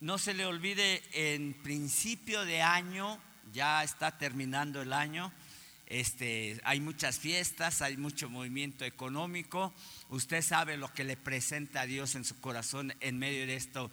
[0.00, 3.20] no se le olvide, en principio de año,
[3.52, 5.32] ya está terminando el año,
[5.86, 9.72] este, hay muchas fiestas, hay mucho movimiento económico.
[10.08, 13.90] Usted sabe lo que le presenta a Dios en su corazón en medio de esto,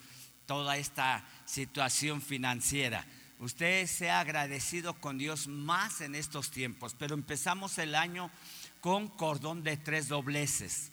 [0.47, 3.06] toda esta situación financiera.
[3.40, 8.31] Usted sea agradecido con Dios más en estos tiempos, pero empezamos el año
[8.81, 10.92] con cordón de tres dobleces.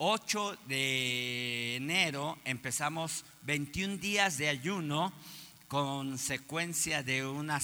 [0.00, 5.12] 8 de enero empezamos 21 días de ayuno
[5.66, 7.60] con secuencia de una,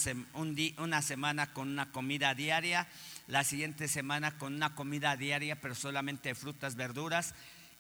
[0.79, 2.89] una semana con una comida diaria,
[3.29, 7.37] la siguiente semana con una comida diaria, pero solamente frutas, verduras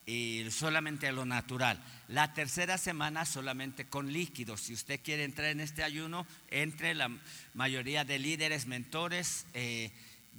[0.06, 1.82] y solamente lo natural.
[2.06, 4.60] La tercera semana solamente con líquidos.
[4.60, 7.10] Si usted quiere entrar en este ayuno, entre la
[7.54, 9.46] mayoría de líderes, mentores.
[9.52, 9.90] Eh,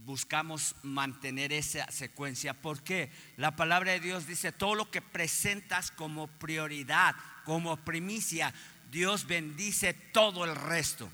[0.04, 2.54] buscamos mantener esa secuencia.
[2.54, 8.54] porque La palabra de Dios dice, todo lo que presentas como prioridad, como primicia,
[8.91, 11.09] Dios bendice todo el resto.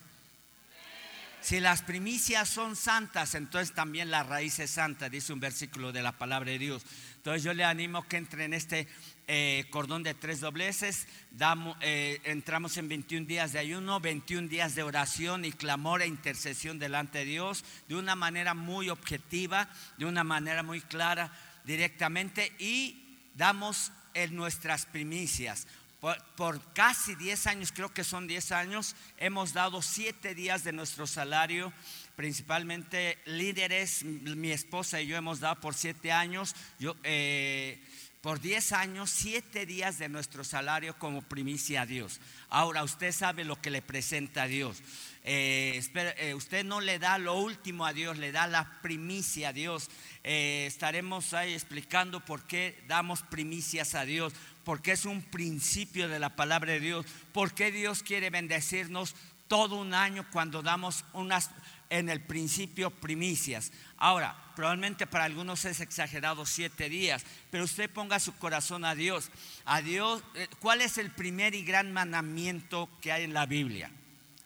[1.41, 6.03] Si las primicias son santas, entonces también la raíz es santa, dice un versículo de
[6.03, 6.83] la palabra de Dios.
[7.15, 8.87] Entonces yo le animo que entre en este
[9.33, 14.75] eh, cordón de tres dobleces, damos, eh, entramos en 21 días de ayuno, 21 días
[14.75, 20.05] de oración y clamor e intercesión delante de Dios, de una manera muy objetiva, de
[20.05, 21.31] una manera muy clara,
[21.63, 25.65] directamente, y damos en nuestras primicias.
[26.01, 31.07] Por, casi 10 años, creo que son 10 años, hemos dado 7 días de nuestro
[31.07, 31.71] salario,
[32.17, 36.53] principalmente líderes, mi esposa y yo hemos dado por 7 años.
[36.79, 37.81] Yo, eh,
[38.21, 42.19] por 10 años, 7 días de nuestro salario como primicia a Dios.
[42.49, 44.83] Ahora, usted sabe lo que le presenta a Dios.
[45.23, 49.53] Eh, eh, usted no le da lo último a Dios, le da la primicia a
[49.53, 49.89] Dios.
[50.23, 54.33] Eh, estaremos ahí explicando por qué damos primicias a Dios,
[54.63, 59.15] porque es un principio de la palabra de Dios, por qué Dios quiere bendecirnos
[59.47, 61.49] todo un año cuando damos unas
[61.91, 63.71] en el principio primicias.
[63.97, 69.29] Ahora, probablemente para algunos es exagerado siete días, pero usted ponga su corazón a Dios.
[69.65, 73.91] A Dios, eh, ¿cuál es el primer y gran mandamiento que hay en la Biblia?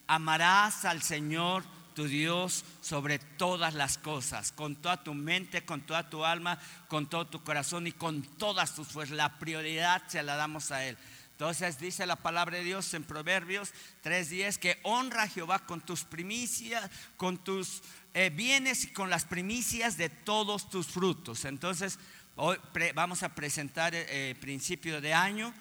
[0.08, 6.10] Amarás al Señor tu Dios sobre todas las cosas, con toda tu mente, con toda
[6.10, 9.16] tu alma, con todo tu corazón y con todas tus fuerzas.
[9.16, 10.98] La prioridad se la damos a Él.
[11.36, 13.74] Entonces dice la palabra de Dios en Proverbios
[14.04, 17.82] 3:10 que honra a Jehová con tus primicias, con tus
[18.14, 21.44] eh, bienes y con las primicias de todos tus frutos.
[21.44, 22.00] Entonces
[22.38, 22.56] hoy
[22.94, 25.54] vamos a presentar el eh, principio de año.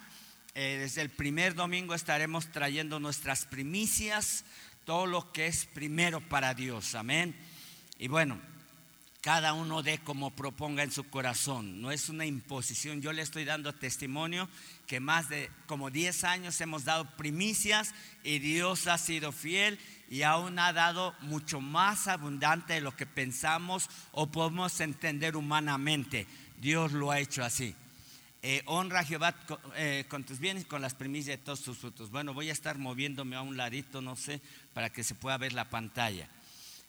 [0.55, 4.45] Eh, desde el primer domingo estaremos trayendo nuestras primicias,
[4.85, 6.95] todo lo que es primero para Dios.
[6.95, 7.35] Amén.
[7.99, 8.41] Y bueno,
[9.25, 11.81] cada uno dé como proponga en su corazón.
[11.81, 13.01] No es una imposición.
[13.01, 14.51] Yo le estoy dando testimonio
[14.87, 19.79] que más de como 10 años hemos dado primicias y Dios ha sido fiel
[20.09, 26.27] y aún ha dado mucho más abundante de lo que pensamos o podemos entender humanamente.
[26.59, 27.75] Dios lo ha hecho así.
[28.43, 29.35] Eh, honra a Jehová
[29.75, 32.11] eh, con, tus bienes y con las primicias de todos tus frutos.
[32.11, 34.43] Bueno, voy a estar moviéndome a un ladito, no sé,
[34.75, 36.29] para que se pueda ver la pantalla.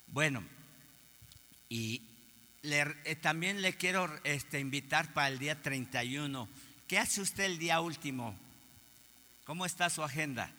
[0.07, 0.43] Bueno,
[1.69, 2.01] y
[2.63, 6.49] eh, también le quiero este, invitar para el día 31.
[6.87, 8.37] ¿Qué hace usted el día último?
[9.43, 10.51] ¿Cómo está su agenda?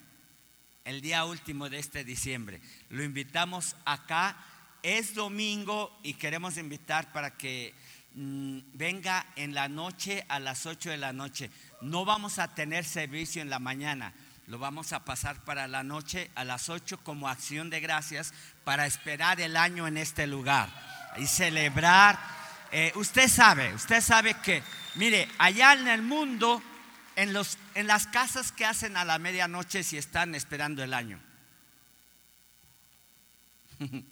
[0.85, 2.61] El día último de este diciembre.
[2.89, 4.37] Lo invitamos acá.
[4.83, 7.75] Es domingo y queremos invitar para que
[8.15, 11.49] mm, venga en la noche a las 8 de la noche.
[11.81, 14.13] No vamos a tener servicio en la mañana.
[14.49, 18.87] Lo vamos a pasar para la noche a las 8 como acción de gracias para
[18.87, 20.71] esperar el año en este lugar
[21.19, 22.19] y celebrar.
[22.79, 24.63] Eh, usted sabe, usted sabe que,
[24.97, 26.63] mire, allá en el mundo,
[27.17, 31.19] en, los, en las casas que hacen a la medianoche si están esperando el año.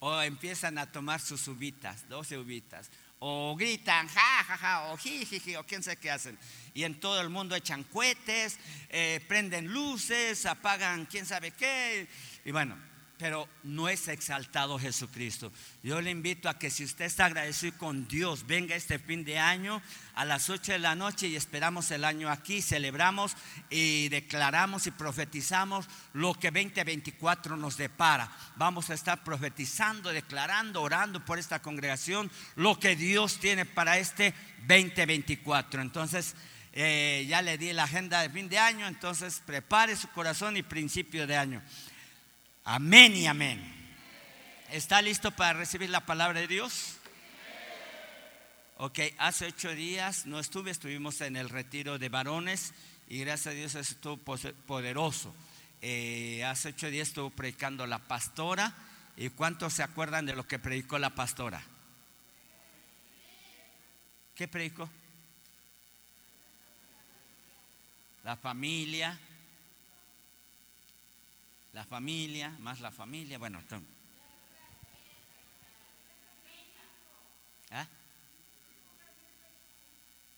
[0.00, 2.90] o empiezan a tomar sus uvitas, 12 uvitas.
[3.20, 6.38] O gritan, ja, ja, ja, o jiji, o quién sabe qué hacen.
[6.74, 8.58] Y en todo el mundo echan cohetes,
[8.90, 12.06] eh, prenden luces, apagan quién sabe qué.
[12.44, 12.76] Y bueno,
[13.18, 15.50] pero no es exaltado Jesucristo.
[15.82, 19.38] Yo le invito a que si usted está agradecido con Dios, venga este fin de
[19.38, 19.80] año
[20.14, 23.36] a las 8 de la noche y esperamos el año aquí, celebramos
[23.70, 28.30] y declaramos y profetizamos lo que 2024 nos depara.
[28.56, 34.34] Vamos a estar profetizando, declarando, orando por esta congregación, lo que Dios tiene para este
[34.66, 35.80] 2024.
[35.80, 36.34] Entonces,
[36.72, 40.62] eh, ya le di la agenda de fin de año, entonces prepare su corazón y
[40.62, 41.62] principio de año.
[42.68, 43.62] Amén y amén.
[44.72, 46.96] ¿Está listo para recibir la palabra de Dios?
[48.78, 52.74] Ok, hace ocho días no estuve, estuvimos en el retiro de varones
[53.06, 55.32] y gracias a Dios estuvo poderoso.
[55.80, 58.74] Eh, hace ocho días estuvo predicando la pastora.
[59.16, 61.62] ¿Y cuántos se acuerdan de lo que predicó la pastora?
[64.34, 64.90] ¿Qué predicó?
[68.24, 69.16] La familia.
[71.76, 73.36] La familia, más la familia.
[73.36, 73.62] Bueno,
[77.70, 77.86] ¿Ah?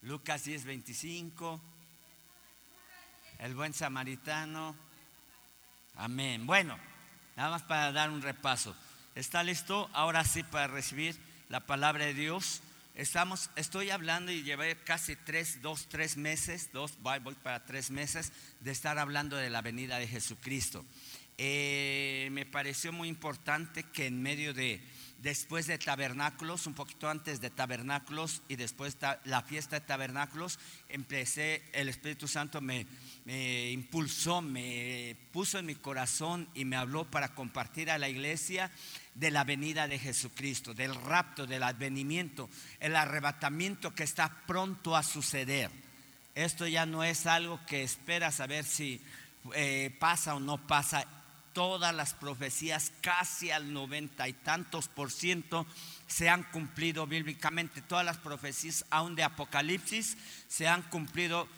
[0.03, 1.61] Lucas 10, 25.
[3.39, 4.75] El buen samaritano.
[5.95, 6.45] Amén.
[6.45, 6.77] Bueno,
[7.37, 8.75] nada más para dar un repaso.
[9.15, 9.89] ¿Está listo?
[9.93, 11.17] Ahora sí para recibir
[11.51, 12.63] la palabra de Dios.
[12.97, 18.33] Estamos, estoy hablando y llevé casi tres, dos, tres meses, dos, voy para tres meses
[18.59, 20.85] de estar hablando de la venida de Jesucristo.
[21.41, 24.81] Eh, me pareció muy importante que en medio de,
[25.23, 30.59] después de tabernáculos, un poquito antes de tabernáculos y después la fiesta de tabernáculos,
[30.89, 32.87] empecé, el Espíritu Santo me,
[33.71, 38.73] impulsó, me puso en mi corazón y me habló para compartir a la iglesia
[39.15, 42.51] de la venida de Jesucristo, del rapto, del advenimiento,
[42.81, 45.71] el arrebatamiento que está pronto a suceder.
[46.35, 49.01] Esto ya no es algo que espera saber si
[49.55, 51.07] eh, pasa o no pasa
[51.59, 55.67] todas las profecías, casi al noventa y tantos por ciento,
[56.07, 57.83] se han cumplido bíblicamente.
[57.83, 60.17] Todas las profecías, aún de Apocalipsis,
[60.47, 61.49] se han cumplido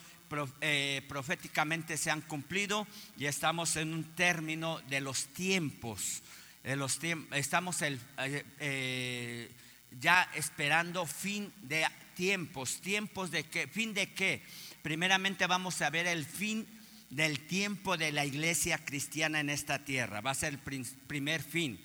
[0.62, 2.86] eh, proféticamente, se han cumplido
[3.18, 6.22] y estamos en un término de los tiempos.
[6.64, 6.98] De los
[7.32, 9.52] estamos el, eh, eh,
[10.00, 12.80] ya esperando fin de tiempos.
[12.80, 13.66] ¿Tiempos de qué?
[13.66, 14.42] ¿Fin de qué?
[14.80, 16.66] Primeramente vamos a ver el fin
[17.10, 20.20] del tiempo de la iglesia cristiana en esta tierra.
[20.20, 21.80] Va a ser el primer fin.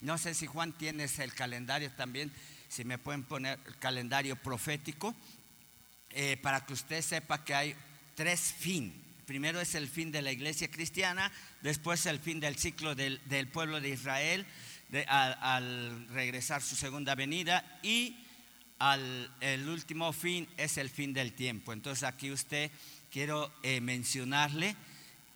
[0.00, 2.32] No sé si Juan tienes el calendario también,
[2.68, 5.14] si me pueden poner el calendario profético,
[6.10, 7.76] eh, para que usted sepa que hay
[8.14, 8.92] tres fin.
[9.26, 11.30] Primero es el fin de la iglesia cristiana,
[11.60, 13.20] después el fin del ciclo del,
[13.52, 14.46] pueblo de Israel
[15.06, 18.16] al, regresar su segunda venida y
[19.40, 21.72] el último fin es el fin del tiempo.
[21.72, 22.70] Entonces aquí usted
[23.12, 24.74] quiero eh, mencionarle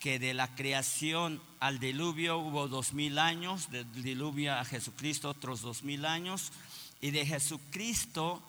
[0.01, 5.61] que de la creación al diluvio hubo dos mil años, del diluvio a Jesucristo otros
[5.61, 6.53] dos mil años,
[7.01, 8.43] y de Jesucristo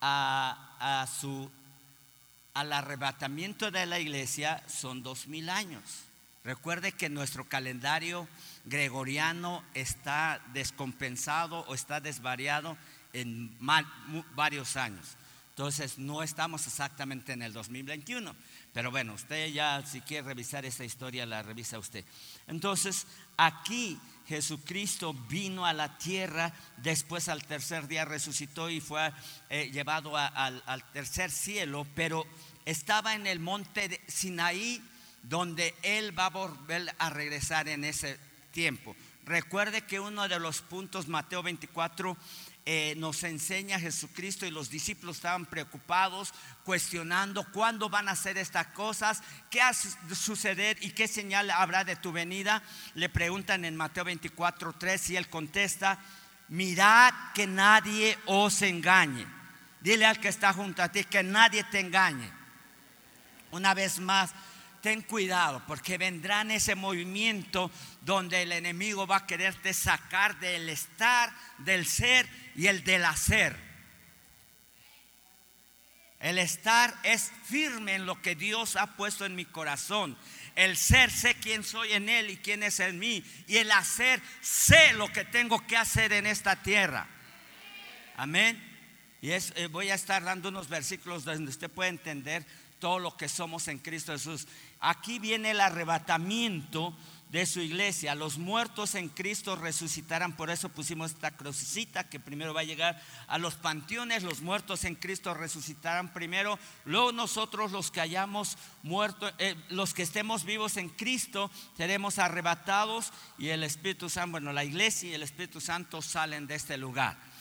[0.00, 1.48] a, su,
[2.54, 5.82] al arrebatamiento de la iglesia son dos mil años.
[6.42, 8.26] Recuerde que nuestro calendario
[8.64, 12.76] gregoriano está descompensado o está desvariado
[13.12, 13.56] en
[14.34, 15.16] varios años.
[15.52, 18.34] Entonces no estamos exactamente en el 2021,
[18.72, 22.06] pero bueno, usted ya si quiere revisar esa historia, la revisa usted.
[22.46, 23.06] Entonces
[23.36, 29.12] aquí Jesucristo vino a la tierra, después al tercer día resucitó y fue
[29.50, 32.26] eh, llevado al, al tercer cielo, pero
[32.64, 34.82] estaba en el monte de Sinaí,
[35.22, 38.18] donde Él va a volver a regresar en ese
[38.52, 38.96] tiempo.
[39.24, 42.16] Recuerde que uno de los puntos, Mateo 24,
[42.64, 46.32] eh, nos enseña Jesucristo y los discípulos estaban preocupados,
[46.64, 49.20] cuestionando cuándo van a hacer estas cosas,
[49.50, 52.62] qué va a suceder y qué señal habrá de tu venida.
[52.94, 55.98] Le preguntan en Mateo 24, 3 y él contesta,
[56.48, 59.26] mirad que nadie os engañe.
[59.80, 62.30] Dile al que está junto a ti que nadie te engañe.
[63.50, 64.30] Una vez más,
[64.82, 67.70] ten cuidado porque vendrá en ese movimiento
[68.02, 73.56] donde el enemigo va a quererte sacar del estar, del ser y el del hacer.
[76.18, 80.16] El estar es firme en lo que Dios ha puesto en mi corazón.
[80.54, 83.24] El ser sé quién soy en Él y quién es en mí.
[83.48, 87.08] Y el hacer sé lo que tengo que hacer en esta tierra.
[88.16, 88.62] Amén.
[89.20, 92.44] Y eh, voy a estar dando unos versículos donde usted puede entender
[92.78, 94.46] todo lo que somos en Cristo Jesús.
[94.84, 96.92] Aquí viene el arrebatamiento
[97.30, 98.14] de su iglesia.
[98.16, 100.36] Los muertos en Cristo resucitarán.
[100.36, 104.24] Por eso pusimos esta crucecita que primero va a llegar a los panteones.
[104.24, 106.58] Los muertos en Cristo resucitarán primero.
[106.84, 113.12] Luego nosotros los que hayamos muerto, eh, los que estemos vivos en Cristo, seremos arrebatados
[113.38, 117.31] y el Espíritu Santo, bueno, la iglesia y el Espíritu Santo salen de este lugar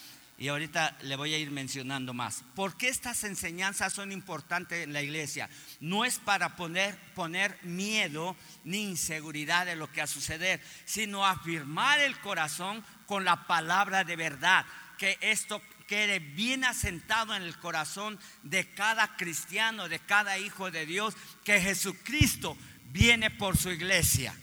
[0.42, 2.44] y ahorita le voy a ir mencionando más.
[2.56, 5.48] ¿Por qué estas enseñanzas son importantes en la iglesia?
[5.80, 11.28] No es para poner, poner miedo ni inseguridad de lo que va a suceder, sino
[11.28, 14.66] afirmar el corazón con la palabra de verdad,
[14.98, 20.88] que esto quede bien asentado en el corazón de cada cristiano, de cada hijo de
[20.88, 24.34] Dios, que Jesucristo viene por su iglesia.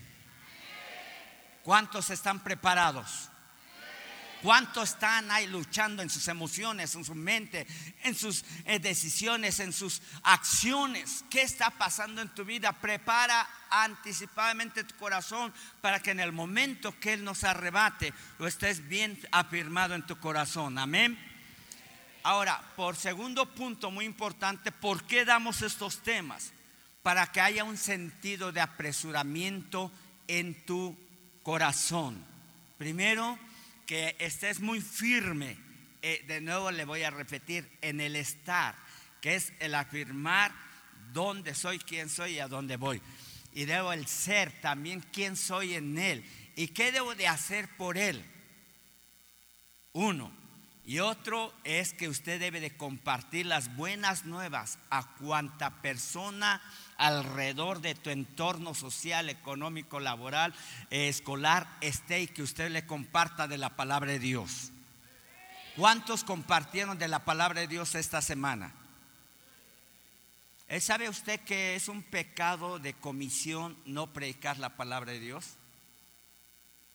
[1.64, 3.30] ¿Cuántos están preparados?
[4.42, 7.66] ¿Cuántos están ahí luchando en sus emociones, en su mente,
[8.04, 11.24] en sus eh, decisiones, en sus acciones?
[11.28, 12.72] ¿Qué está pasando en tu vida?
[12.72, 18.86] Prepara anticipadamente tu corazón para que en el momento que Él nos arrebate, lo estés
[18.86, 20.78] bien afirmado en tu corazón.
[20.78, 21.18] Amén.
[22.22, 26.52] Ahora, por segundo punto muy importante, ¿por qué damos estos temas?
[27.02, 29.90] Para que haya un sentido de apresuramiento
[30.28, 30.96] en tu
[31.42, 32.24] corazón.
[32.76, 33.38] Primero,
[33.88, 35.56] que estés muy firme.
[36.02, 38.76] Eh, de nuevo le voy a repetir, en el estar,
[39.22, 40.52] que es el afirmar
[41.14, 43.00] dónde soy, quién soy y a dónde voy.
[43.54, 46.22] Y debo el ser también quién soy en Él.
[46.54, 48.22] ¿Y qué debo de hacer por Él?
[49.94, 50.30] Uno,
[50.84, 56.60] y otro es que usted debe de compartir las buenas nuevas a cuanta persona
[56.98, 60.52] alrededor de tu entorno social, económico, laboral,
[60.90, 64.72] eh, escolar esté y que usted le comparta de la palabra de Dios.
[65.76, 68.72] ¿Cuántos compartieron de la palabra de Dios esta semana?
[70.66, 75.54] ¿Eh, ¿Sabe usted que es un pecado de comisión no predicar la palabra de Dios?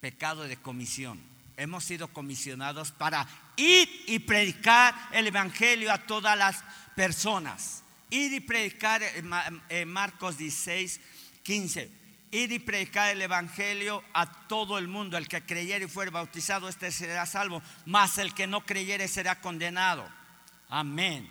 [0.01, 1.19] Pecado de comisión.
[1.55, 6.63] Hemos sido comisionados para ir y predicar el Evangelio a todas las
[6.95, 7.82] personas.
[8.13, 9.01] Ir y predicar,
[9.87, 11.01] Marcos 16,
[11.41, 11.89] 15.
[12.29, 15.17] Ir y predicar el Evangelio a todo el mundo.
[15.17, 17.63] El que creyere y fuere bautizado, este será salvo.
[17.87, 20.07] Mas el que no creyere será condenado.
[20.69, 21.27] Amén.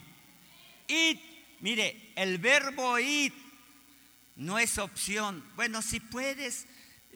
[0.89, 1.21] Y
[1.61, 3.33] mire, el verbo ir
[4.35, 5.45] no es opción.
[5.55, 6.67] Bueno, si puedes,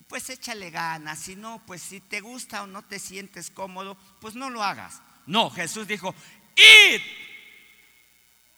[0.07, 1.19] pues échale ganas.
[1.19, 5.03] Si no, pues si te gusta o no te sientes cómodo, pues no lo hagas.
[5.27, 6.15] No, Jesús dijo,
[6.55, 7.01] id.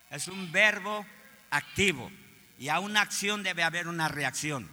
[0.09, 1.05] Es un verbo
[1.49, 2.11] activo.
[2.57, 4.69] Y a una acción debe haber una reacción.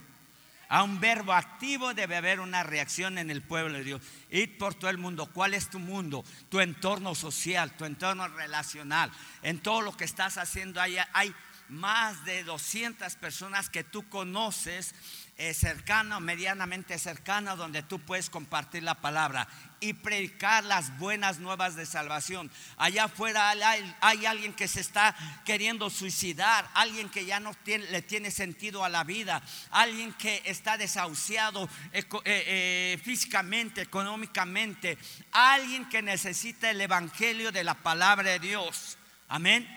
[0.68, 4.02] A un verbo activo debe haber una reacción en el pueblo de Dios.
[4.30, 5.30] Id por todo el mundo.
[5.32, 6.24] ¿Cuál es tu mundo?
[6.48, 9.12] Tu entorno social, tu entorno relacional.
[9.42, 11.32] En todo lo que estás haciendo hay, hay
[11.68, 14.94] más de 200 personas que tú conoces
[15.38, 19.46] eh, cercano, medianamente cercano, donde tú puedes compartir la palabra
[19.80, 22.50] y predicar las buenas nuevas de salvación.
[22.78, 25.14] Allá afuera hay, alguien que se está
[25.44, 30.78] queriendo suicidar, alguien que ya no le tiene sentido a la vida, alguien que está
[30.78, 34.96] desahuciado eh, eh, físicamente, económicamente,
[35.32, 38.96] alguien que necesita el evangelio de la palabra de Dios.
[39.28, 39.68] Amén.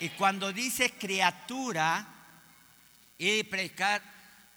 [0.00, 2.06] Y cuando dice criatura
[3.18, 4.13] y predicar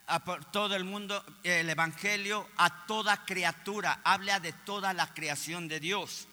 [0.07, 0.19] a
[0.51, 6.27] todo el mundo el Evangelio a toda criatura, habla de toda la creación de Dios.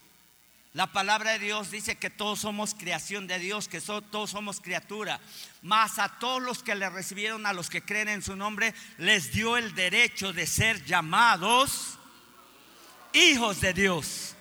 [0.73, 5.21] La palabra de Dios dice que todos somos creación de Dios, que todos somos criatura.
[5.62, 9.33] Mas a todos los que le recibieron, a los que creen en su nombre, les
[9.33, 11.97] dio el derecho de ser llamados
[13.12, 14.35] hijos de Dios.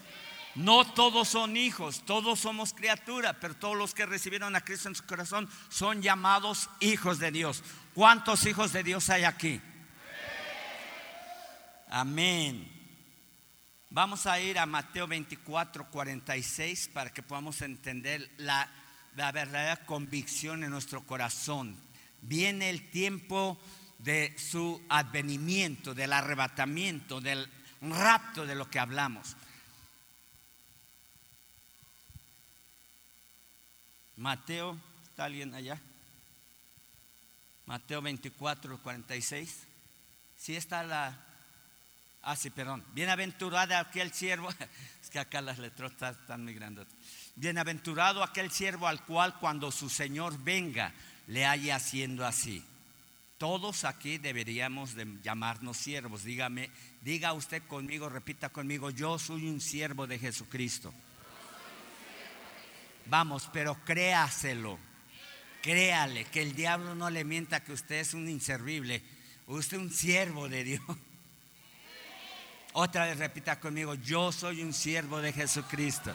[0.55, 4.95] No todos son hijos, todos somos criaturas, pero todos los que recibieron a Cristo en
[4.95, 7.63] su corazón son llamados hijos de Dios.
[7.93, 9.61] ¿Cuántos hijos de Dios hay aquí?
[11.89, 12.67] Amén.
[13.91, 18.67] Vamos a ir a Mateo 24, 46 para que podamos entender la,
[19.15, 21.77] la verdadera convicción en nuestro corazón.
[22.21, 23.59] Viene el tiempo
[23.99, 27.47] de su advenimiento, del arrebatamiento, del
[27.81, 29.35] rapto de lo que hablamos.
[34.15, 35.79] Mateo, ¿está alguien allá?
[37.65, 39.67] Mateo 24, 46.
[40.37, 41.17] Sí está la...
[42.21, 42.83] Ah, sí, perdón.
[42.93, 44.49] Bienaventurado aquel siervo,
[45.01, 46.87] es que acá las letras están muy grandes.
[47.35, 50.93] Bienaventurado aquel siervo al cual cuando su Señor venga
[51.27, 52.63] le haya haciendo así.
[53.37, 56.23] Todos aquí deberíamos de llamarnos siervos.
[56.23, 56.69] Dígame,
[57.01, 60.93] diga usted conmigo, repita conmigo, yo soy un siervo de Jesucristo.
[63.07, 64.79] Vamos, pero créaselo.
[65.63, 69.01] Créale que el diablo no le mienta que usted es un inservible.
[69.47, 70.81] Usted es un siervo de Dios.
[72.73, 76.13] Otra vez repita conmigo, yo soy un siervo de Jesucristo.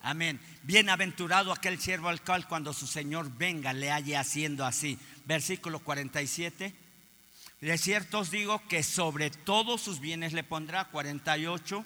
[0.00, 0.40] Amén.
[0.62, 4.98] Bienaventurado aquel siervo al cual cuando su Señor venga le haya haciendo así.
[5.26, 6.74] Versículo 47.
[7.60, 11.84] De cierto os digo que sobre todos sus bienes le pondrá 48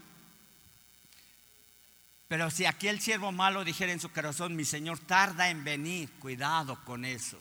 [2.31, 6.79] pero si aquel siervo malo dijera en su corazón, mi Señor tarda en venir, cuidado
[6.85, 7.41] con eso.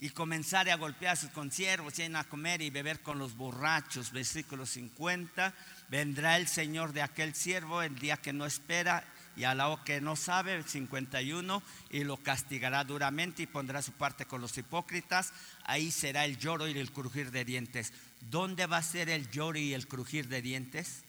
[0.00, 4.10] Y comenzar a golpear a sus consiervos, y a comer y beber con los borrachos.
[4.10, 5.54] Versículo 50.
[5.88, 9.04] Vendrá el Señor de aquel siervo el día que no espera
[9.36, 14.26] y a la que no sabe, 51, y lo castigará duramente y pondrá su parte
[14.26, 15.32] con los hipócritas.
[15.62, 17.92] Ahí será el lloro y el crujir de dientes.
[18.22, 21.04] ¿Dónde va a ser el lloro y el crujir de dientes?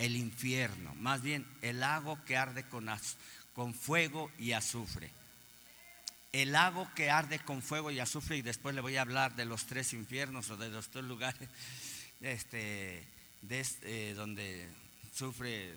[0.00, 2.88] El infierno, más bien el lago que arde con,
[3.52, 5.10] con fuego y azufre.
[6.32, 9.44] El lago que arde con fuego y azufre, y después le voy a hablar de
[9.44, 11.46] los tres infiernos o de los tres lugares
[12.22, 13.04] este,
[13.42, 14.70] de, eh, donde
[15.14, 15.74] sufre,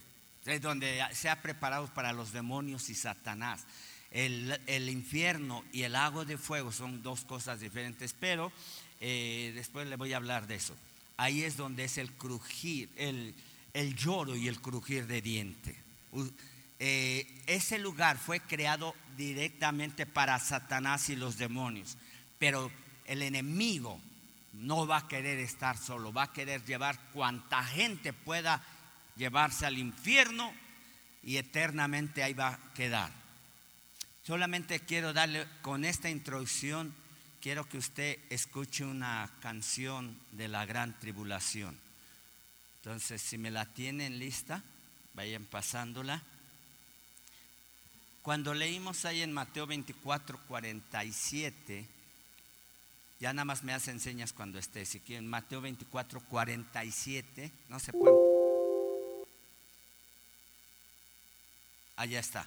[0.62, 3.66] donde se ha preparado para los demonios y Satanás.
[4.10, 8.54] El, el, infierno y el lago de fuego son dos cosas diferentes, pero
[9.02, 10.78] eh, después le voy a hablar de eso.
[11.18, 13.36] Ahí es donde es el crujir, el,
[13.74, 15.76] el lloro y el crujir de diente.
[16.80, 21.98] Eh, ese lugar fue creado directamente para Satanás y los demonios,
[22.38, 22.72] pero
[23.06, 24.00] el enemigo
[24.54, 28.62] no va a querer estar solo, va a querer llevar cuanta gente pueda
[29.16, 30.54] llevarse al infierno
[31.24, 33.12] y eternamente ahí va a quedar.
[34.26, 36.94] Solamente quiero darle con esta introducción,
[37.42, 41.83] quiero que usted escuche una canción de la gran tribulación.
[42.84, 44.62] Entonces, si me la tienen lista,
[45.14, 46.22] vayan pasándola.
[48.22, 51.88] Cuando leímos ahí en Mateo 24, 47,
[53.22, 54.86] ya nada más me hacen señas cuando esté.
[54.86, 57.52] Si quieren, Mateo 24, 47.
[57.70, 58.18] No se puede.
[61.96, 62.46] Allá está.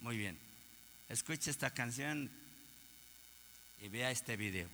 [0.00, 0.38] Muy bien.
[1.08, 2.30] Escuche esta canción
[3.80, 4.68] y vea este video.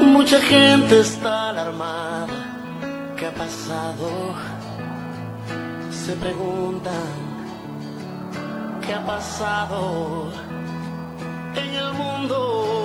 [0.00, 2.28] Mucha gente está alarmada.
[3.16, 4.08] ¿Qué ha pasado?
[5.90, 6.92] Se preguntan.
[8.86, 10.30] ¿Qué ha pasado
[11.56, 12.83] en el mundo?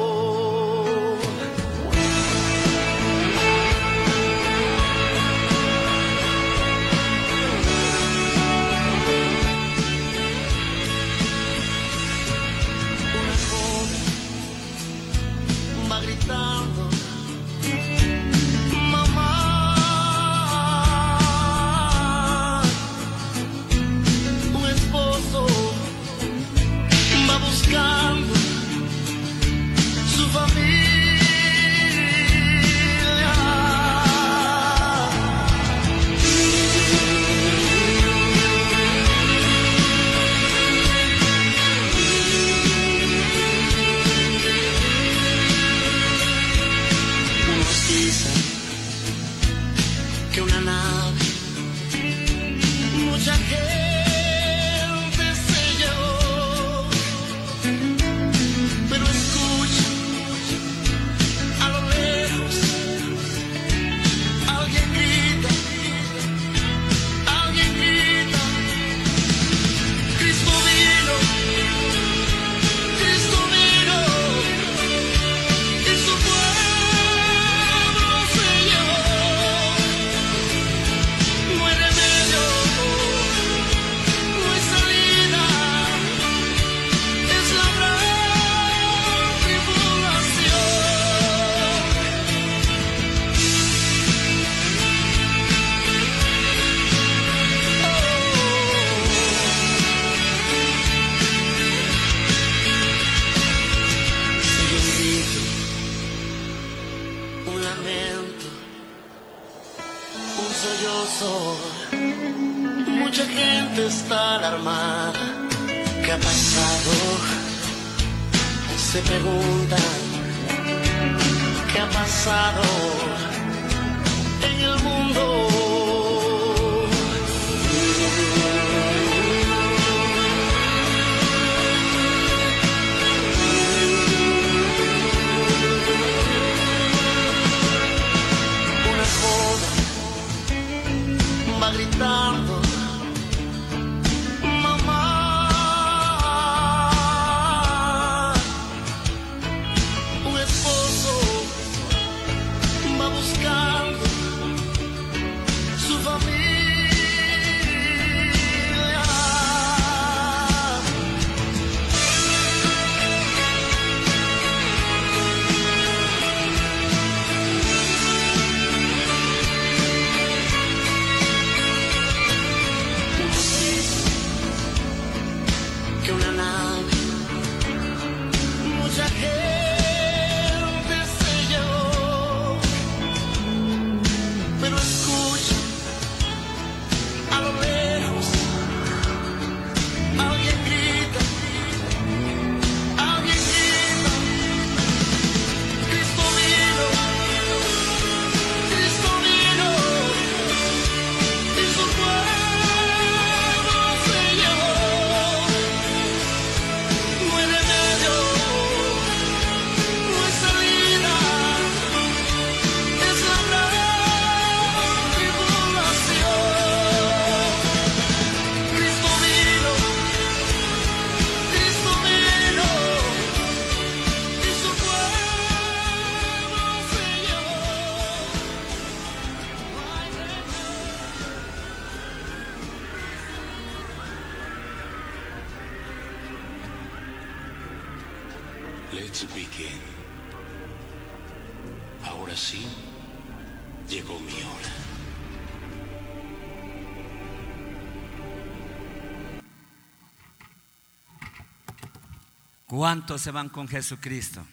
[252.89, 254.43] ¿Cuántos se van con Jesucristo?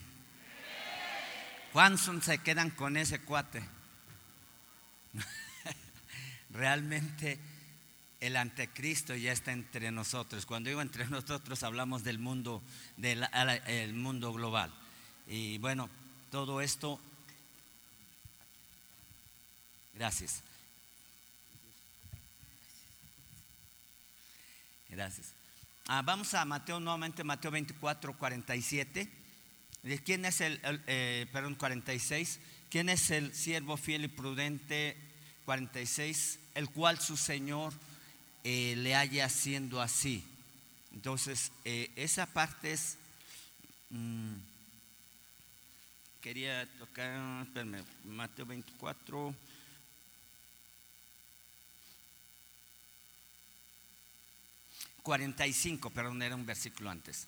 [1.73, 3.63] ¿Cuántos se quedan con ese cuate?
[6.51, 7.39] Realmente
[8.19, 10.45] el anticristo ya está entre nosotros.
[10.45, 12.61] Cuando digo entre nosotros hablamos del mundo,
[12.95, 13.27] del
[13.65, 14.71] el mundo global.
[15.25, 15.89] Y bueno,
[16.29, 16.99] todo esto.
[19.95, 20.43] Gracias.
[24.89, 25.36] Gracias.
[25.89, 29.09] Ah, vamos a Mateo nuevamente, Mateo 24, 47.
[30.03, 32.41] ¿Quién es el, eh, perdón, 46?
[32.69, 34.97] ¿Quién es el siervo fiel y prudente?
[35.45, 37.71] 46, el cual su Señor
[38.43, 40.25] eh, le haya haciendo así.
[40.93, 42.97] Entonces, eh, esa parte es...
[43.89, 44.33] Mm,
[46.19, 49.33] quería tocar, espérame, Mateo 24.
[55.07, 57.27] 45, perdón, era un versículo antes.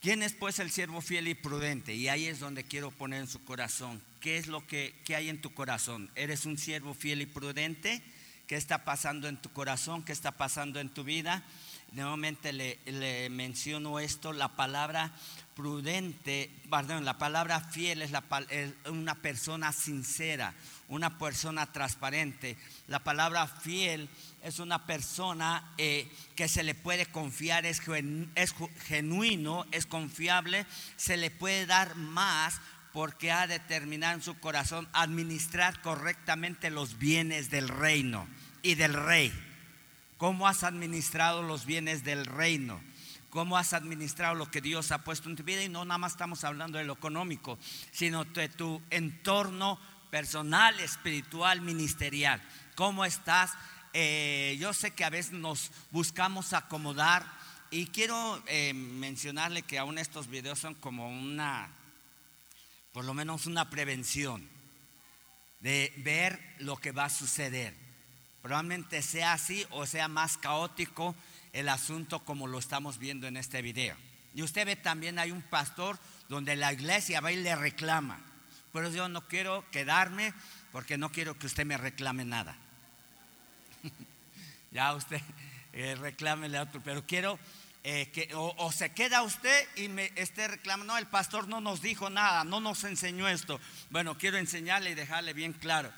[0.00, 1.92] ¿Quién es pues el siervo fiel y prudente?
[1.92, 4.00] Y ahí es donde quiero poner en su corazón.
[4.20, 6.08] ¿Qué es lo que, hay en tu corazón?
[6.14, 8.00] ¿Eres un siervo fiel y prudente?
[8.46, 10.04] ¿Qué está pasando en tu corazón?
[10.04, 11.42] ¿Qué está pasando en tu vida?
[11.92, 15.12] Nuevamente le, le menciono esto, la palabra
[15.60, 20.54] prudente, perdón, la palabra fiel es, la, es una persona sincera,
[20.88, 22.56] una persona transparente.
[22.86, 24.08] La palabra fiel
[24.42, 27.82] es una persona eh, que se le puede confiar, es,
[28.36, 28.54] es
[28.86, 30.64] genuino, es confiable,
[30.96, 32.60] se le puede dar más
[32.94, 38.26] porque ha determinado en su corazón administrar correctamente los bienes del reino
[38.62, 39.49] y del rey.
[40.20, 42.78] ¿Cómo has administrado los bienes del reino?
[43.30, 45.64] ¿Cómo has administrado lo que Dios ha puesto en tu vida?
[45.64, 47.58] Y no nada más estamos hablando de lo económico,
[47.90, 49.80] sino de tu entorno
[50.10, 52.38] personal, espiritual, ministerial.
[52.74, 53.52] ¿Cómo estás
[53.94, 57.24] eh, yo sé que a veces nos buscamos acomodar
[57.70, 61.70] y quiero eh, mencionarle que aún estos videos son como una,
[62.92, 64.46] por lo menos una prevención
[65.60, 67.89] de ver lo que va a suceder.
[68.42, 71.14] Probablemente sea así o sea más caótico
[71.52, 73.96] el asunto como lo estamos viendo en este video.
[74.34, 75.98] Y usted ve también hay un pastor
[76.28, 78.20] donde la iglesia va y le reclama.
[78.72, 80.32] Pero yo no quiero quedarme
[80.72, 82.56] porque no quiero que usted me reclame nada.
[84.70, 85.20] ya usted
[85.72, 87.38] eh, reclámele otro, pero quiero
[87.82, 91.80] eh, que o, se queda usted y me esté reclamando, no, el pastor no nos
[91.80, 93.58] dijo nada, no nos enseñó esto.
[93.90, 95.90] Bueno, quiero enseñarle y dejarle bien claro.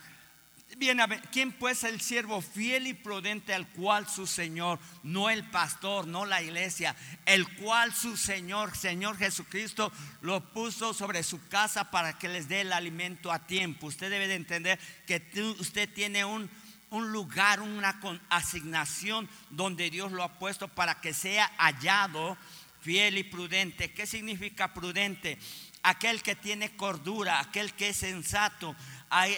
[0.79, 0.99] Bien,
[1.31, 6.25] ¿quién pues el siervo fiel y prudente al cual su Señor, no el pastor, no
[6.25, 12.29] la iglesia, el cual su Señor, Señor Jesucristo, lo puso sobre su casa para que
[12.29, 13.87] les dé el alimento a tiempo?
[13.87, 15.23] Usted debe de entender que
[15.59, 16.51] usted tiene un,
[16.91, 22.37] un lugar, una asignación donde Dios lo ha puesto para que sea hallado
[22.81, 23.93] fiel y prudente.
[23.93, 25.39] ¿Qué significa prudente?
[25.83, 28.75] Aquel que tiene cordura, aquel que es sensato,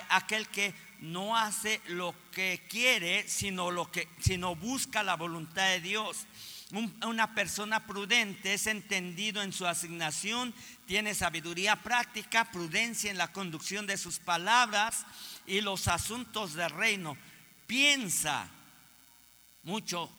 [0.09, 5.81] aquel que no hace lo que quiere, sino lo que sino busca la voluntad de
[5.81, 6.27] Dios.
[7.07, 10.53] Una persona prudente es entendido en su asignación,
[10.87, 15.07] tiene sabiduría práctica, prudencia en la conducción de sus palabras
[15.47, 17.17] y los asuntos del reino
[17.67, 18.49] piensa
[19.63, 20.11] mucho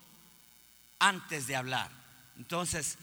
[0.99, 1.91] antes de hablar.
[2.37, 2.97] Entonces,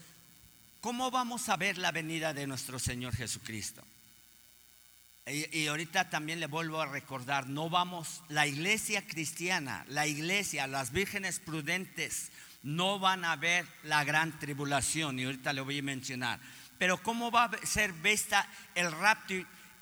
[0.81, 3.83] ¿cómo vamos a ver la venida de nuestro Señor Jesucristo?
[5.25, 10.91] Y, ahorita también le vuelvo a recordar, no vamos, la iglesia cristiana, la iglesia, las
[10.91, 12.29] vírgenes prudentes,
[12.61, 16.41] no van a ver la gran tribulación, y ahorita le voy a mencionar.
[16.77, 19.33] Pero ¿cómo va a ser vista el rapto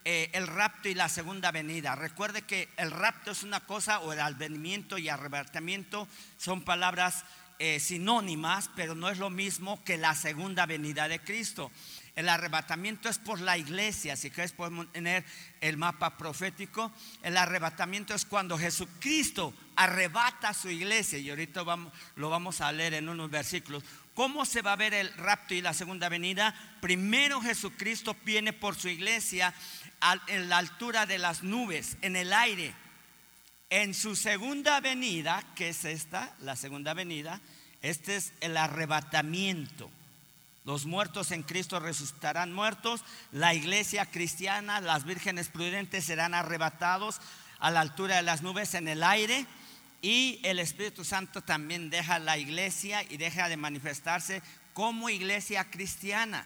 [0.04, 1.94] eh, el rapto y la segunda venida.
[1.94, 7.24] Recuerde que el rapto es una cosa, o el advenimiento y arrebatamiento son palabras
[7.60, 11.72] eh, sinónimas, pero no es lo mismo que la segunda venida de Cristo.
[12.16, 15.24] El arrebatamiento es por la iglesia, si quieres podemos tener
[15.62, 16.92] el mapa profético.
[17.24, 22.72] El arrebatamiento es cuando Jesucristo arrebata a su iglesia, y ahorita vamos, lo vamos a
[22.72, 23.84] leer en unos versículos.
[24.14, 26.54] ¿Cómo se va a ver el rapto y la segunda venida?
[26.82, 29.54] Primero Jesucristo viene por su iglesia
[30.28, 32.74] en la altura de las nubes, en el aire.
[33.70, 37.40] En su segunda venida, que es esta, la segunda venida,
[37.82, 39.90] este es el arrebatamiento.
[40.64, 47.20] Los muertos en Cristo resucitarán muertos, la iglesia cristiana, las vírgenes prudentes serán arrebatados
[47.60, 49.48] a la altura de las nubes en el aire
[50.02, 54.42] y el Espíritu Santo también deja la iglesia y deja de manifestarse
[54.74, 56.46] como iglesia cristiana.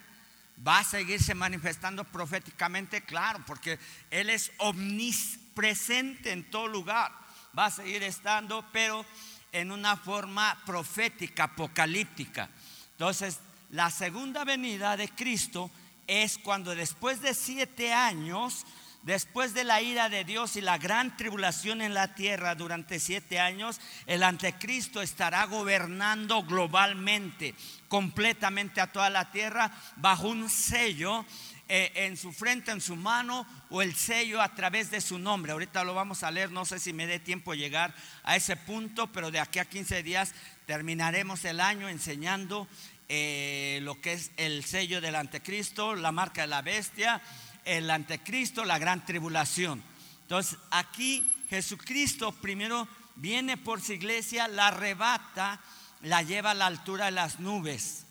[0.66, 3.78] va a seguirse manifestando proféticamente, claro, porque
[4.10, 7.12] Él es omnipresente en todo lugar.
[7.58, 9.06] Va a seguir estando, pero
[9.52, 12.50] en una forma profética, apocalíptica.
[12.92, 13.40] Entonces,
[13.76, 15.70] la segunda venida de Cristo
[16.08, 18.66] es cuando después de siete años,
[19.04, 23.38] después de la ira de Dios y la gran tribulación en la tierra durante siete
[23.38, 27.54] años, el anticristo estará gobernando globalmente,
[27.90, 31.26] completamente a toda la tierra, bajo un sello
[31.68, 35.52] eh, en su frente, en su mano, o el sello a través de su nombre.
[35.52, 39.12] Ahorita lo vamos a leer, no sé si me dé tiempo llegar a ese punto,
[39.12, 40.34] pero de aquí a 15 días
[40.66, 42.68] terminaremos el año enseñando
[43.08, 47.22] eh, lo que es el sello del anticristo, la marca de la bestia,
[47.64, 49.84] el anticristo, la gran tribulación.
[50.24, 55.62] Entonces aquí Jesucristo primero viene por su iglesia, la arrebata,
[56.02, 58.06] la lleva a la altura de las nubes.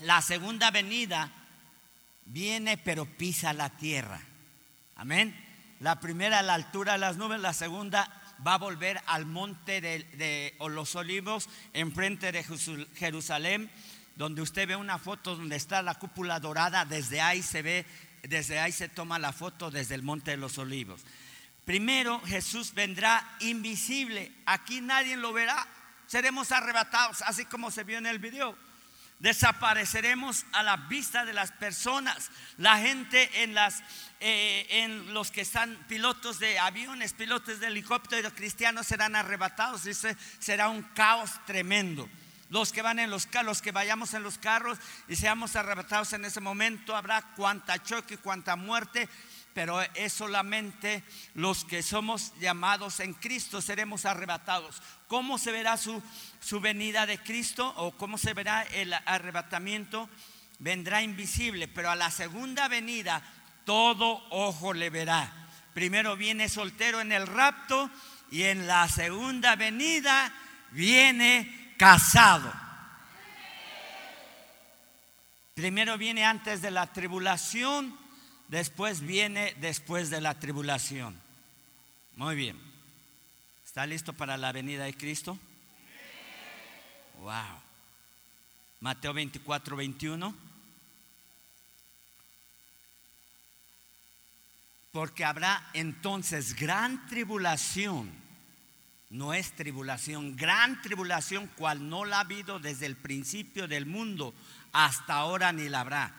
[0.00, 1.32] La segunda venida
[2.26, 4.20] viene pero pisa la tierra.
[4.96, 5.34] Amén.
[5.80, 8.12] La primera a la altura de las nubes, la segunda
[8.46, 12.44] va a volver al monte de, de los olivos enfrente de
[12.94, 13.70] Jerusalén
[14.18, 17.86] donde usted ve una foto donde está la cúpula dorada, desde ahí se ve,
[18.24, 21.02] desde ahí se toma la foto desde el Monte de los Olivos.
[21.64, 25.64] Primero Jesús vendrá invisible, aquí nadie lo verá,
[26.08, 28.58] seremos arrebatados, así como se vio en el video.
[29.20, 33.84] Desapareceremos a la vista de las personas, la gente en, las,
[34.18, 39.82] eh, en los que están pilotos de aviones, pilotos de helicópteros cristianos serán arrebatados,
[40.40, 42.08] será un caos tremendo
[42.50, 46.24] los que van en los los que vayamos en los carros y seamos arrebatados en
[46.24, 49.08] ese momento, habrá cuanta choque, cuanta muerte,
[49.54, 51.02] pero es solamente
[51.34, 54.80] los que somos llamados en Cristo seremos arrebatados.
[55.08, 56.02] ¿Cómo se verá su,
[56.40, 60.08] su venida de Cristo o cómo se verá el arrebatamiento?
[60.58, 63.22] Vendrá invisible, pero a la segunda venida
[63.64, 65.48] todo ojo le verá.
[65.74, 67.90] Primero viene soltero en el rapto
[68.30, 70.32] y en la segunda venida
[70.72, 72.52] viene casado.
[75.54, 77.96] Primero viene antes de la tribulación,
[78.48, 81.18] después viene después de la tribulación.
[82.16, 82.60] Muy bien.
[83.64, 85.38] ¿Está listo para la venida de Cristo?
[87.20, 87.60] Wow.
[88.80, 90.34] Mateo 24, 21.
[94.92, 98.27] Porque habrá entonces gran tribulación
[99.10, 104.34] no es tribulación, gran tribulación, cual no la ha habido desde el principio del mundo
[104.72, 106.14] hasta ahora ni la habrá.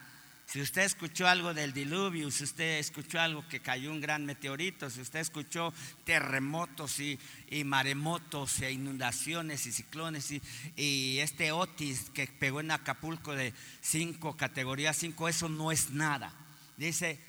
[0.48, 4.90] Si usted escuchó algo del diluvio, si usted escuchó algo que cayó un gran meteorito,
[4.90, 5.72] si usted escuchó
[6.06, 7.20] terremotos y,
[7.66, 10.42] maremotos e inundaciones y ciclones y,
[10.76, 16.34] y, este Otis que pegó en Acapulco de 5, categoría 5, eso no es nada.
[16.78, 17.20] Dice,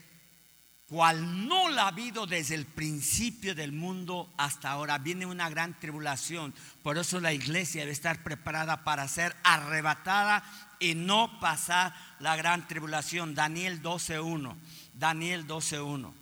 [0.91, 4.99] cual no la ha habido desde el principio del mundo hasta ahora.
[4.99, 6.53] Viene una gran tribulación.
[6.83, 10.43] Por eso la iglesia debe estar preparada para ser arrebatada
[10.81, 13.37] y no pasar la gran tribulación.
[13.37, 14.57] Daniel 12.1.
[14.95, 16.13] Daniel 12.1.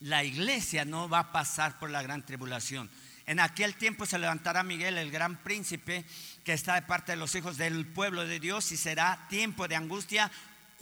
[0.00, 2.90] La iglesia no va a pasar por la gran tribulación.
[3.24, 6.04] En aquel tiempo se levantará Miguel, el gran príncipe,
[6.44, 9.76] que está de parte de los hijos del pueblo de Dios, y será tiempo de
[9.76, 10.30] angustia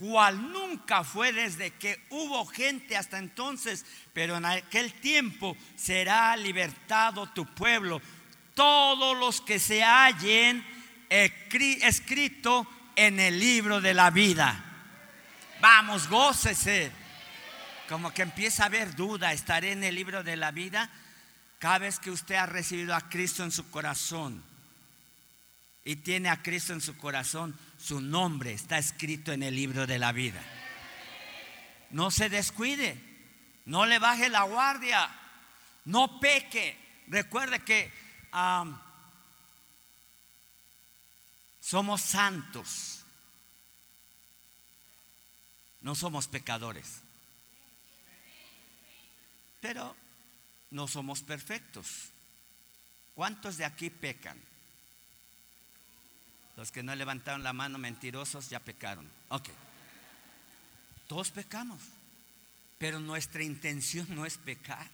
[0.00, 3.84] cual nunca fue desde que hubo gente hasta entonces,
[4.14, 8.00] pero en aquel tiempo será libertado tu pueblo.
[8.54, 10.64] Todos los que se hallen
[11.10, 14.64] escrito en el libro de la vida.
[15.60, 16.90] Vamos, gócese.
[17.86, 20.90] Como que empieza a haber duda, estaré en el libro de la vida.
[21.58, 24.42] Cada vez que usted ha recibido a Cristo en su corazón
[25.84, 29.98] y tiene a Cristo en su corazón, su nombre está escrito en el libro de
[29.98, 30.42] la vida.
[31.90, 33.00] No se descuide,
[33.64, 35.10] no le baje la guardia,
[35.86, 36.78] no peque.
[37.08, 37.90] Recuerde que
[41.58, 43.04] somos santos,
[45.80, 47.00] no somos pecadores,
[49.60, 49.96] pero
[50.70, 52.10] no somos perfectos.
[53.14, 54.49] ¿Cuántos de aquí pecan?
[56.60, 59.10] Los que no levantaron la mano mentirosos ya pecaron.
[59.30, 59.48] Ok.
[61.06, 61.80] Todos pecamos.
[62.76, 64.86] Pero nuestra intención no es pecar.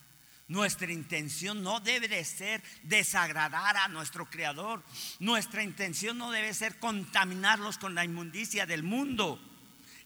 [0.47, 4.81] Nuestra intención no debe de ser desagradar a nuestro Creador.
[5.19, 9.37] Nuestra intención no debe ser contaminarlos con la inmundicia del mundo.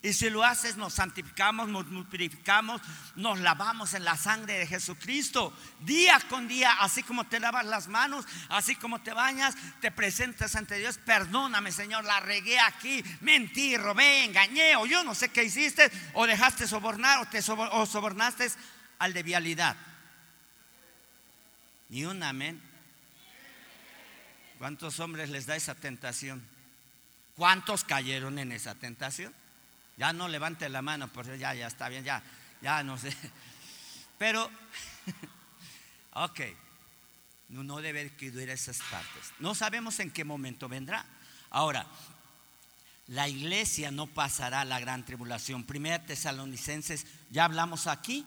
[0.04, 2.82] Y si lo haces, nos santificamos, nos purificamos,
[3.14, 5.56] nos lavamos en la sangre de Jesucristo.
[5.78, 10.56] Día con día, así como te lavas las manos, así como te bañas, te presentas
[10.56, 10.98] ante Dios.
[10.98, 16.26] Perdóname, Señor, la regué aquí, mentí, robé, engañé, o yo no sé qué hiciste, o
[16.26, 18.50] dejaste sobornar, o te o sobornaste
[18.98, 19.76] al de vialidad.
[21.90, 22.60] Ni un amén.
[24.58, 26.44] ¿Cuántos hombres les da esa tentación?
[27.36, 29.32] ¿Cuántos cayeron en esa tentación?
[29.96, 32.22] Ya no levante la mano, porque ya, ya está bien, ya,
[32.60, 33.14] ya no sé.
[34.18, 34.50] Pero,
[36.12, 36.40] ok,
[37.48, 39.32] no debe incluir esas partes.
[39.38, 41.04] No sabemos en qué momento vendrá.
[41.50, 41.86] Ahora,
[43.08, 45.64] la iglesia no pasará la gran tribulación.
[45.64, 48.24] Primera Tesalonicenses, ya hablamos aquí.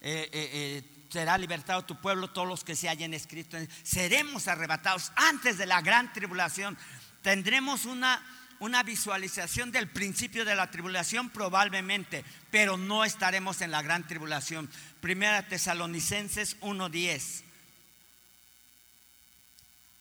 [0.00, 3.58] Eh, eh, eh, será libertado tu pueblo, todos los que se hayan escrito.
[3.82, 6.78] Seremos arrebatados antes de la gran tribulación.
[7.22, 8.22] Tendremos una
[8.60, 14.70] una visualización del principio de la tribulación probablemente, pero no estaremos en la gran tribulación.
[15.00, 17.42] Primera Tesalonicenses 1:10.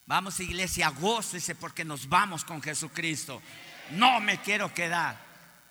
[0.05, 3.41] Vamos iglesia, gócese porque nos vamos con Jesucristo.
[3.91, 5.17] No me quiero quedar.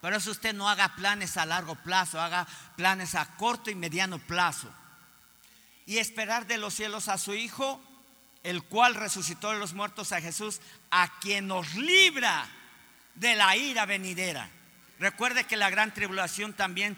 [0.01, 4.19] Por eso usted no haga planes a largo plazo, haga planes a corto y mediano
[4.19, 4.73] plazo.
[5.87, 7.81] Y esperar de los cielos a su Hijo,
[8.43, 12.49] el cual resucitó de los muertos a Jesús, a quien nos libra
[13.15, 14.49] de la ira venidera.
[14.99, 16.97] Recuerde que la gran tribulación también,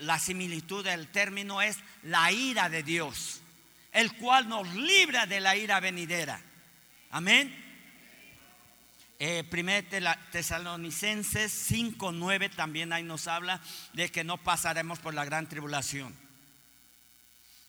[0.00, 3.40] la similitud del término es la ira de Dios,
[3.92, 6.40] el cual nos libra de la ira venidera.
[7.10, 7.62] Amén.
[9.24, 9.84] Eh, Primer
[10.32, 13.60] Tesalonicenses 5:9 también ahí nos habla
[13.92, 16.12] de que no pasaremos por la gran tribulación.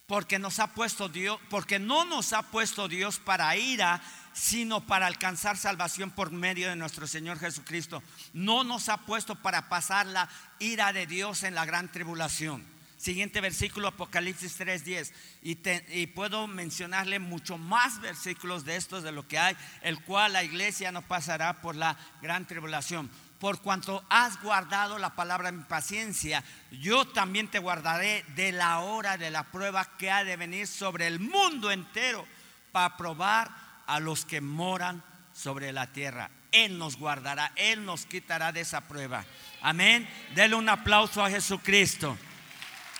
[0.05, 4.01] Porque nos ha puesto Dios, porque no nos ha puesto Dios para ira,
[4.33, 8.03] sino para alcanzar salvación por medio de nuestro Señor Jesucristo.
[8.33, 12.65] No nos ha puesto para pasar la ira de Dios en la gran tribulación.
[12.97, 15.11] Siguiente versículo, Apocalipsis 3:10.
[15.41, 15.57] Y,
[15.89, 20.43] y puedo mencionarle mucho más versículos de estos de lo que hay, el cual la
[20.43, 23.09] iglesia no pasará por la gran tribulación.
[23.43, 29.17] Por cuanto has guardado la palabra en paciencia, yo también te guardaré de la hora
[29.17, 32.25] de la prueba que ha de venir sobre el mundo entero
[32.71, 33.51] para probar
[33.85, 35.03] a los que moran
[35.33, 36.29] sobre la tierra.
[36.53, 39.25] Él nos guardará, Él nos quitará de esa prueba.
[39.61, 40.07] Amén.
[40.33, 42.17] Dele un aplauso a Jesucristo,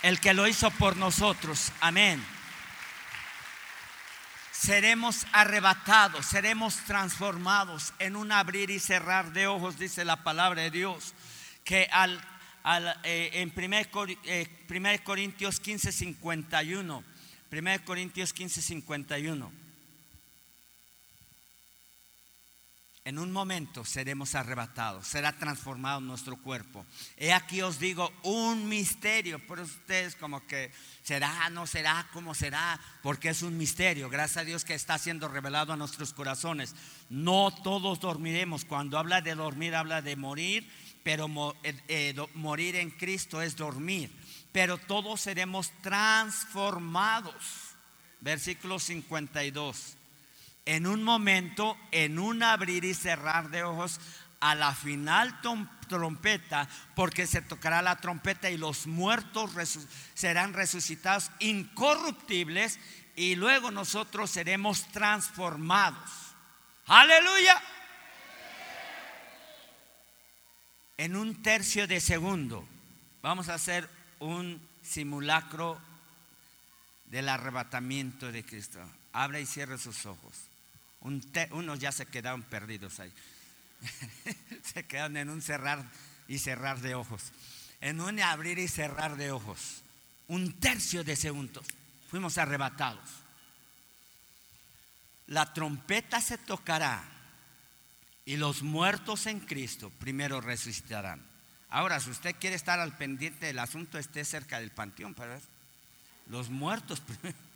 [0.01, 1.71] el que lo hizo por nosotros.
[1.79, 2.21] Amén.
[4.63, 10.71] Seremos arrebatados, seremos transformados en un abrir y cerrar de ojos, dice la palabra de
[10.71, 11.13] Dios,
[11.65, 12.21] que al,
[13.03, 13.77] eh, en 1
[14.23, 17.03] eh, Corintios 15, 51,
[17.51, 19.62] 1 Corintios 15, 51.
[23.05, 26.85] En un momento seremos arrebatados, será transformado nuestro cuerpo.
[27.17, 30.71] He aquí os digo un misterio, por ustedes como que
[31.03, 34.09] será, no será, cómo será, porque es un misterio.
[34.09, 36.75] Gracias a Dios que está siendo revelado a nuestros corazones.
[37.09, 38.63] No todos dormiremos.
[38.63, 40.71] Cuando habla de dormir, habla de morir,
[41.03, 41.27] pero
[41.63, 44.11] eh, eh, morir en Cristo es dormir.
[44.53, 47.35] Pero todos seremos transformados.
[48.21, 49.97] Versículo 52
[50.65, 53.99] en un momento, en un abrir y cerrar de ojos,
[54.39, 55.39] a la final
[55.87, 59.51] trompeta, porque se tocará la trompeta y los muertos
[60.13, 62.77] serán resucitados incorruptibles
[63.15, 66.09] y luego nosotros seremos transformados.
[66.87, 67.61] Aleluya.
[70.97, 72.67] En un tercio de segundo
[73.21, 75.79] vamos a hacer un simulacro
[77.05, 78.79] del arrebatamiento de Cristo.
[79.13, 80.52] Abre y cierre sus ojos
[81.03, 83.11] unos ya se quedaron perdidos ahí.
[84.73, 85.83] se quedan en un cerrar
[86.27, 87.31] y cerrar de ojos.
[87.81, 89.81] En un abrir y cerrar de ojos.
[90.27, 91.65] Un tercio de segundos.
[92.09, 93.09] Fuimos arrebatados.
[95.27, 97.03] La trompeta se tocará
[98.25, 101.21] y los muertos en Cristo primero resucitarán.
[101.69, 105.41] Ahora, si usted quiere estar al pendiente del asunto, esté cerca del panteón para ver.
[106.27, 107.01] Los muertos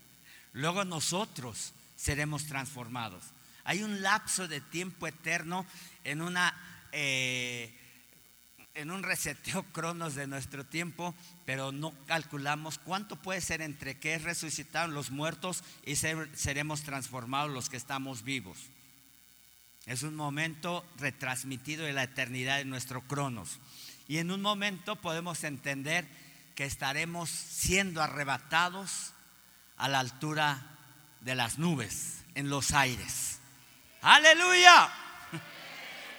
[0.53, 3.23] Luego nosotros seremos transformados.
[3.67, 5.65] Hay un lapso de tiempo eterno
[6.03, 6.55] en una...
[6.93, 7.73] Eh,
[8.75, 11.13] en un reseteo cronos de nuestro tiempo,
[11.45, 17.69] pero no calculamos cuánto puede ser entre que resucitaron los muertos y seremos transformados los
[17.69, 18.57] que estamos vivos.
[19.85, 23.59] Es un momento retransmitido de la eternidad de nuestro cronos.
[24.07, 26.07] Y en un momento podemos entender
[26.55, 29.13] que estaremos siendo arrebatados
[29.75, 30.77] a la altura
[31.21, 33.36] de las nubes, en los aires.
[34.07, 34.89] Aleluya.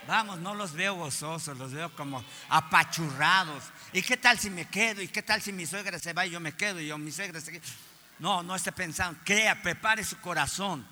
[0.07, 3.64] Vamos, no los veo gozosos, los veo como apachurrados.
[3.95, 5.01] ¿Y qué tal si me quedo?
[5.01, 6.80] ¿Y qué tal si mi suegra se va y yo me quedo?
[6.80, 7.62] Y yo, mi suegra se?
[8.18, 9.18] No, no esté pensando.
[9.24, 10.86] Crea, prepare su corazón.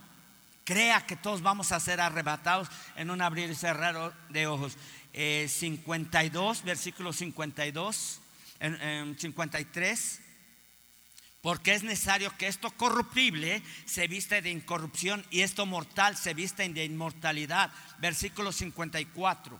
[0.64, 4.78] Crea que todos vamos a ser arrebatados en un abrir y cerrar de ojos.
[5.12, 8.20] 52, eh, versículo 52,
[8.58, 10.20] en, en 53.
[11.46, 16.68] Porque es necesario que esto corruptible se viste de incorrupción y esto mortal se viste
[16.68, 17.70] de inmortalidad.
[17.98, 19.56] Versículo 54.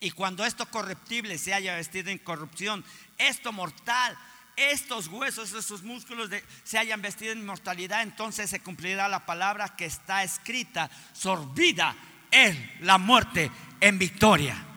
[0.00, 2.82] Y cuando esto corruptible se haya vestido de incorrupción,
[3.18, 4.16] esto mortal,
[4.56, 6.30] estos huesos, esos músculos
[6.64, 11.94] se hayan vestido de inmortalidad, entonces se cumplirá la palabra que está escrita, sorbida
[12.30, 13.50] él la muerte
[13.82, 14.67] en victoria.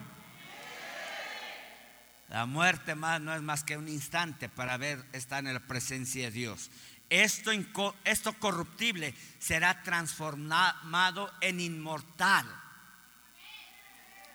[2.32, 6.28] La muerte más no es más que un instante para ver estar en la presencia
[6.28, 6.72] de Dios.
[7.10, 7.52] Esto,
[8.06, 12.48] esto corruptible será transformado en inmortal.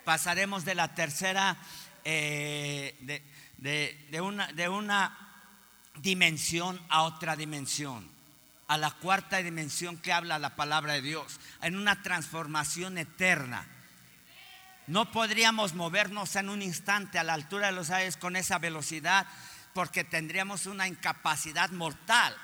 [0.05, 1.57] Pasaremos de la tercera,
[2.05, 3.23] eh,
[3.57, 5.17] de, una, de una
[5.95, 8.07] dimensión a otra dimensión,
[8.69, 13.67] a la cuarta dimensión que habla la palabra de Dios, en una transformación eterna.
[14.87, 19.27] No podríamos movernos en un instante a la altura de los aires con esa velocidad
[19.75, 22.37] porque tendríamos una incapacidad mortal.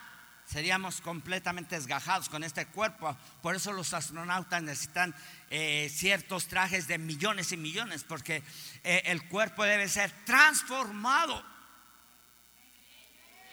[0.45, 3.16] Seríamos completamente desgajados con este cuerpo.
[3.43, 5.14] Por eso los astronautas necesitan
[5.51, 8.43] eh, ciertos trajes de millones y millones porque
[8.82, 11.43] eh, el cuerpo debe ser transformado.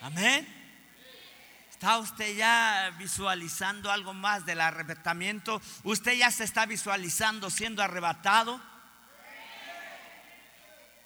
[0.02, 0.48] Amén.
[1.70, 5.62] ¿Está usted ya visualizando algo más del arrebatamiento?
[5.84, 8.68] ¿Usted ya se está visualizando siendo arrebatado?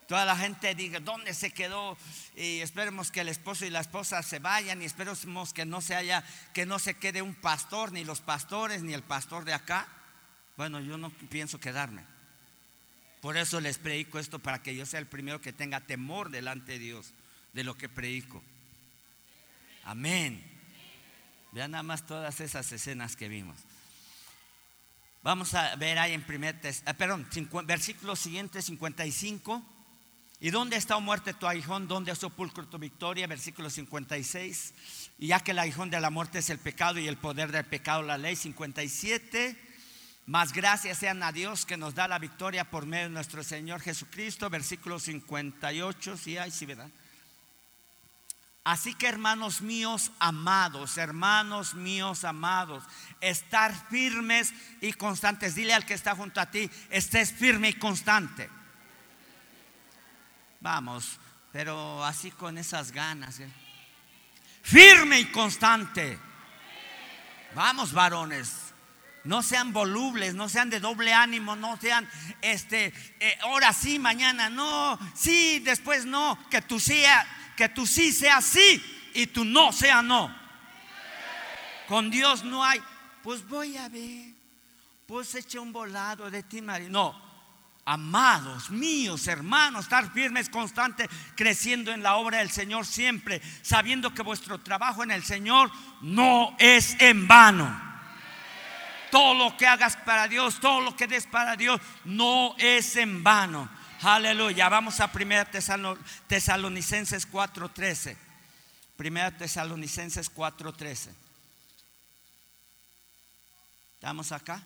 [0.08, 1.98] Toda la gente diga, ¿dónde se quedó?
[2.36, 5.96] Y esperemos que el esposo y la esposa se vayan y esperemos que no se
[5.96, 6.24] haya,
[6.54, 9.88] que no se quede un pastor, ni los pastores, ni el pastor de acá.
[10.58, 12.04] Bueno, yo no pienso quedarme.
[13.22, 16.74] Por eso les predico esto para que yo sea el primero que tenga temor delante
[16.74, 17.14] de Dios
[17.54, 18.44] de lo que predico.
[19.86, 20.44] Amén.
[21.54, 23.58] Vean nada más todas esas escenas que vimos.
[25.22, 27.28] Vamos a ver ahí en primer, eh, perdón,
[27.66, 29.73] versículo siguiente 55.
[30.44, 31.88] ¿Y dónde está, o muerte, tu aguijón?
[31.88, 33.28] ¿Dónde es sepulcro tu victoria?
[33.28, 34.74] Versículo 56.
[35.20, 37.64] Y ya que el aguijón de la muerte es el pecado y el poder del
[37.64, 38.36] pecado la ley.
[38.36, 39.58] 57.
[40.26, 43.80] Más gracias sean a Dios que nos da la victoria por medio de nuestro Señor
[43.80, 44.50] Jesucristo.
[44.50, 46.18] Versículo 58.
[46.18, 46.90] Sí, hay, sí, ¿verdad?
[48.66, 52.84] Así que hermanos míos amados, hermanos míos amados,
[53.22, 55.56] estar firmes y constantes.
[55.56, 58.50] Dile al que está junto a ti, estés firme y constante.
[60.64, 61.20] Vamos,
[61.52, 63.42] pero así con esas ganas.
[63.42, 63.52] ¿eh?
[64.62, 66.18] Firme y constante.
[67.54, 68.74] Vamos, varones.
[69.26, 72.10] No sean volubles, no sean de doble ánimo, no sean,
[72.42, 78.12] este, eh, ahora sí, mañana no, sí, después no, que tú sea, que tú sí
[78.12, 80.34] sea sí y tú no sea no.
[81.88, 82.82] Con Dios no hay,
[83.22, 84.34] pues voy a ver,
[85.06, 86.90] pues eche un volado de ti, María.
[86.90, 87.23] No,
[87.86, 94.22] Amados míos, hermanos, estar firmes, constantes, creciendo en la obra del Señor siempre, sabiendo que
[94.22, 95.70] vuestro trabajo en el Señor
[96.00, 97.94] no es en vano.
[99.12, 103.22] Todo lo que hagas para Dios, todo lo que des para Dios, no es en
[103.22, 103.70] vano.
[104.02, 104.70] Aleluya.
[104.70, 105.46] Vamos a 1
[106.28, 108.18] Tesalonicenses 4:13.
[108.98, 111.14] 1 Tesalonicenses 4:13.
[113.96, 114.64] ¿Estamos acá?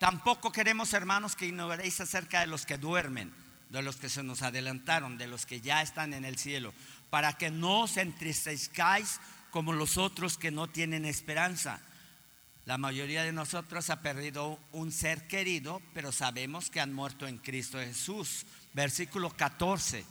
[0.00, 3.30] Tampoco queremos, hermanos, que ignoréis acerca de los que duermen,
[3.68, 6.72] de los que se nos adelantaron, de los que ya están en el cielo,
[7.10, 9.20] para que no os entristezcáis
[9.50, 11.82] como los otros que no tienen esperanza.
[12.64, 17.36] La mayoría de nosotros ha perdido un ser querido, pero sabemos que han muerto en
[17.36, 18.46] Cristo Jesús.
[18.72, 20.06] Versículo 14.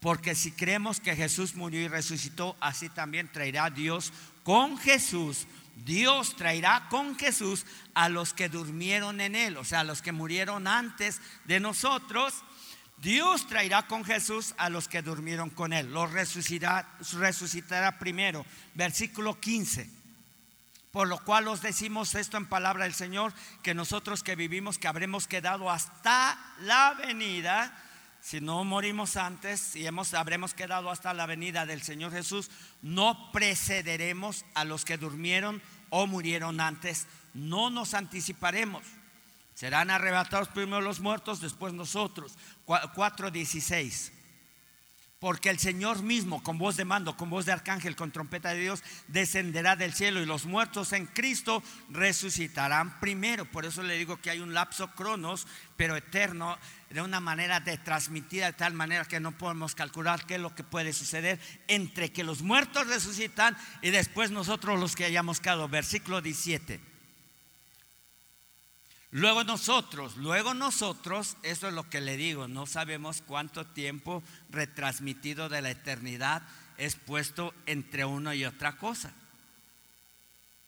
[0.00, 4.14] Porque si creemos que Jesús murió y resucitó, así también traerá Dios
[4.44, 9.84] con Jesús Dios traerá con Jesús a los que durmieron en Él, o sea, a
[9.84, 12.34] los que murieron antes de nosotros.
[12.96, 15.92] Dios traerá con Jesús a los que durmieron con Él.
[15.92, 18.46] Los resucitará, primero.
[18.74, 19.90] Versículo 15.
[20.90, 24.88] Por lo cual os decimos esto en palabra del Señor, que nosotros que vivimos, que
[24.88, 27.85] habremos quedado hasta la venida
[28.26, 32.50] si no morimos antes y hemos, habremos quedado hasta la venida del Señor Jesús,
[32.82, 38.82] no precederemos a los que durmieron o murieron antes, no nos anticiparemos.
[39.54, 42.36] Serán arrebatados primero los muertos, después nosotros.
[42.66, 44.10] 4.16.
[45.26, 48.60] porque el Señor mismo, con voz de mando, con voz de arcángel, con trompeta de
[48.60, 53.44] Dios, descenderá del cielo y los muertos en Cristo resucitarán primero.
[53.44, 56.56] Por eso le digo que hay un lapso cronos, pero eterno,
[56.90, 60.54] de una manera de transmitida de tal manera que no podemos calcular qué es lo
[60.54, 65.68] que puede suceder entre que los muertos resucitan y después nosotros los que hayamos quedado.
[65.68, 66.95] Versículo 17.
[69.16, 75.48] Luego nosotros, luego nosotros, eso es lo que le digo, no sabemos cuánto tiempo retransmitido
[75.48, 76.42] de la eternidad
[76.76, 79.14] es puesto entre una y otra cosa.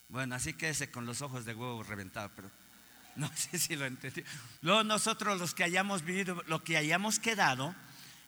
[0.08, 2.50] Bueno, así quédese con los ojos de huevo reventados, pero
[3.16, 4.24] no sé si lo entendí.
[4.62, 7.74] Luego nosotros los que hayamos vivido, lo que hayamos quedado,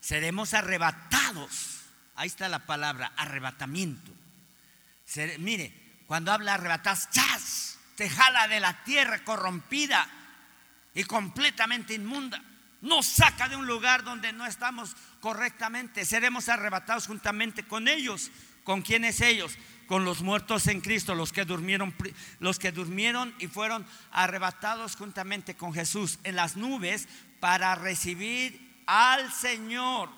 [0.00, 1.80] seremos arrebatados.
[2.14, 4.12] Ahí está la palabra, arrebatamiento.
[5.38, 7.79] mire, cuando habla arrebatados, ¡chas!
[8.00, 10.08] Te jala de la tierra corrompida
[10.94, 12.42] y completamente inmunda.
[12.80, 16.06] Nos saca de un lugar donde no estamos correctamente.
[16.06, 18.30] Seremos arrebatados juntamente con ellos.
[18.64, 19.52] ¿Con quiénes ellos?
[19.86, 21.94] Con los muertos en Cristo, los que durmieron,
[22.38, 27.06] los que durmieron y fueron arrebatados juntamente con Jesús en las nubes
[27.38, 30.08] para recibir al Señor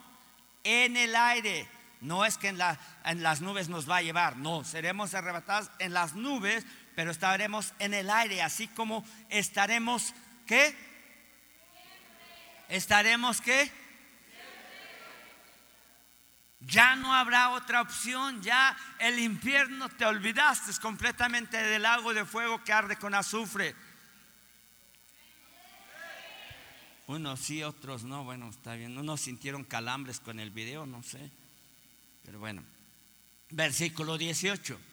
[0.63, 1.69] en el aire.
[2.01, 2.59] No es que en,
[3.05, 6.65] en las nubes nos va a llevar, no, seremos arrebatados en las nubes
[6.95, 10.15] pero estaremos en el aire, así como estaremos,
[10.47, 10.75] ¿qué?
[12.69, 13.71] Estaremos, ¿qué?
[16.61, 22.63] Ya no habrá otra opción, ya el infierno te olvidaste completamente del lago de fuego
[22.63, 23.75] que arde con azufre.
[27.09, 28.97] Unos sí, otros no, bueno, está bien.
[28.97, 31.31] Unos sintieron calambres con el video, no sé.
[32.25, 32.63] Pero bueno,
[33.51, 34.92] versículo 18.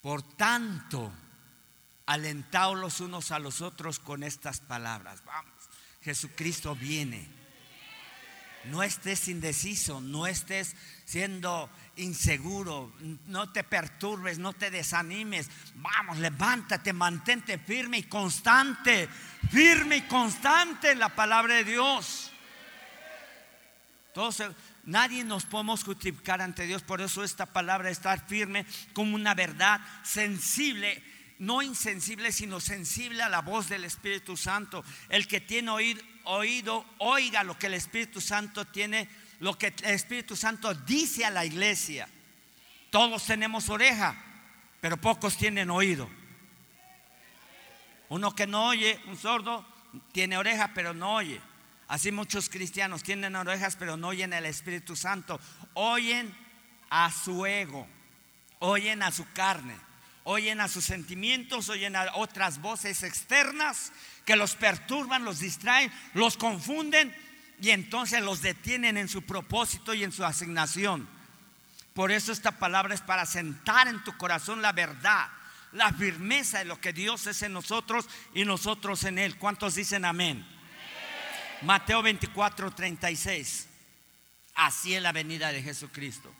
[0.00, 1.12] Por tanto,
[2.06, 5.22] alentaos los unos a los otros con estas palabras.
[5.24, 5.52] Vamos,
[6.02, 7.28] Jesucristo viene.
[8.64, 10.74] No estés indeciso, no estés
[11.04, 12.92] siendo inseguro,
[13.26, 15.48] no te perturbes, no te desanimes.
[15.76, 19.08] Vamos, levántate, mantente firme y constante,
[19.50, 22.30] firme y constante en la palabra de Dios.
[24.08, 24.50] Entonces,
[24.88, 28.64] Nadie nos podemos justificar ante Dios, por eso esta palabra estar firme
[28.94, 31.02] como una verdad sensible,
[31.38, 34.82] no insensible, sino sensible a la voz del Espíritu Santo.
[35.10, 39.10] El que tiene oído, oído oiga lo que el Espíritu Santo tiene,
[39.40, 42.08] lo que el Espíritu Santo dice a la iglesia.
[42.88, 44.16] Todos tenemos oreja,
[44.80, 46.08] pero pocos tienen oído.
[48.08, 49.66] Uno que no oye, un sordo,
[50.12, 51.42] tiene oreja, pero no oye.
[51.88, 55.40] Así muchos cristianos tienen orejas pero no oyen el Espíritu Santo.
[55.72, 56.34] Oyen
[56.90, 57.88] a su ego,
[58.58, 59.74] oyen a su carne,
[60.24, 63.92] oyen a sus sentimientos, oyen a otras voces externas
[64.26, 67.14] que los perturban, los distraen, los confunden
[67.60, 71.08] y entonces los detienen en su propósito y en su asignación.
[71.94, 75.28] Por eso esta palabra es para sentar en tu corazón la verdad,
[75.72, 79.36] la firmeza de lo que Dios es en nosotros y nosotros en Él.
[79.36, 80.46] ¿Cuántos dicen amén?
[81.62, 83.66] Mateo 24, 36.
[84.54, 86.32] Así es la venida de Jesucristo.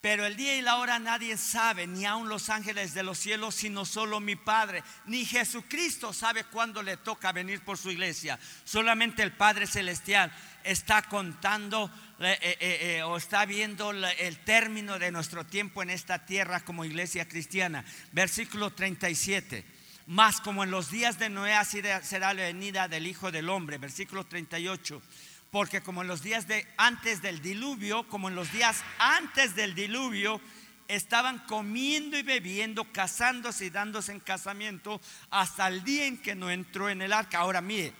[0.00, 3.56] Pero el día y la hora nadie sabe, ni aun los ángeles de los cielos,
[3.56, 4.84] sino solo mi Padre.
[5.06, 8.38] Ni Jesucristo sabe cuándo le toca venir por su iglesia.
[8.64, 10.32] Solamente el Padre Celestial
[10.62, 16.24] está contando eh, eh, eh, o está viendo el término de nuestro tiempo en esta
[16.24, 17.84] tierra como iglesia cristiana.
[18.12, 19.77] Versículo 37.
[20.08, 23.76] Más como en los días de Noé así será la venida del Hijo del Hombre.
[23.76, 25.02] Versículo 38.
[25.50, 29.74] Porque como en los días de antes del diluvio, como en los días antes del
[29.74, 30.40] diluvio,
[30.88, 34.98] estaban comiendo y bebiendo, casándose y dándose en casamiento
[35.28, 37.40] hasta el día en que no entró en el arca.
[37.40, 37.92] Ahora mire,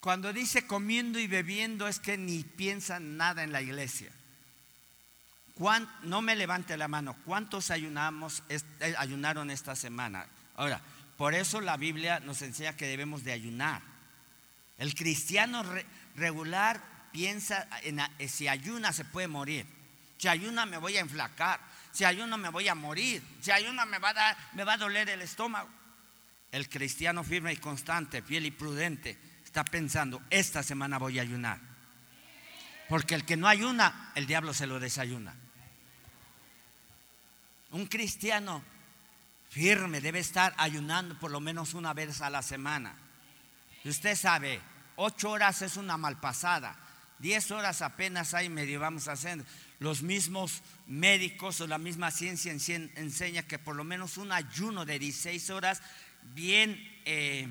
[0.00, 4.10] cuando dice comiendo y bebiendo es que ni piensan nada en la iglesia
[6.02, 8.60] no me levante la mano, ¿cuántos ayunamos, eh,
[8.98, 10.26] ayunaron esta semana?
[10.54, 10.80] Ahora,
[11.16, 13.80] por eso la Biblia nos enseña que debemos de ayunar.
[14.78, 15.64] El cristiano
[16.14, 19.66] regular piensa, en, si ayuna se puede morir,
[20.18, 23.98] si ayuna me voy a enflacar, si ayuna me voy a morir, si ayuna me
[23.98, 25.70] va a, me va a doler el estómago.
[26.52, 31.58] El cristiano firme y constante, fiel y prudente, está pensando, esta semana voy a ayunar.
[32.90, 35.34] Porque el que no ayuna, el diablo se lo desayuna.
[37.76, 38.62] Un cristiano
[39.50, 42.96] firme debe estar ayunando por lo menos una vez a la semana.
[43.84, 44.62] Y usted sabe,
[44.96, 46.74] ocho horas es una malpasada,
[47.18, 49.44] diez horas apenas hay medio vamos a hacer.
[49.78, 54.98] Los mismos médicos o la misma ciencia enseña que por lo menos un ayuno de
[54.98, 55.82] 16 horas
[56.34, 57.46] bien eh,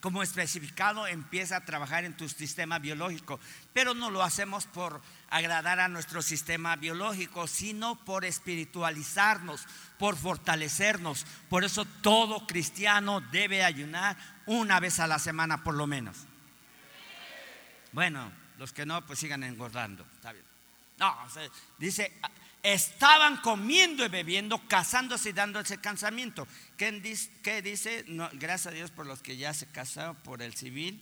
[0.00, 3.40] como especificado, empieza a trabajar en tu sistema biológico.
[3.72, 9.66] Pero no lo hacemos por agradar a nuestro sistema biológico, sino por espiritualizarnos,
[9.98, 11.26] por fortalecernos.
[11.48, 14.16] Por eso todo cristiano debe ayunar
[14.46, 16.16] una vez a la semana por lo menos.
[17.92, 20.06] Bueno, los que no, pues sigan engordando.
[20.14, 20.44] Está bien.
[20.98, 21.16] No,
[21.78, 22.18] dice,
[22.72, 26.48] estaban comiendo y bebiendo, casándose y dándose casamiento.
[26.76, 28.04] ¿Qué dice?
[28.32, 31.00] gracias a Dios por los que ya se casaron por el civil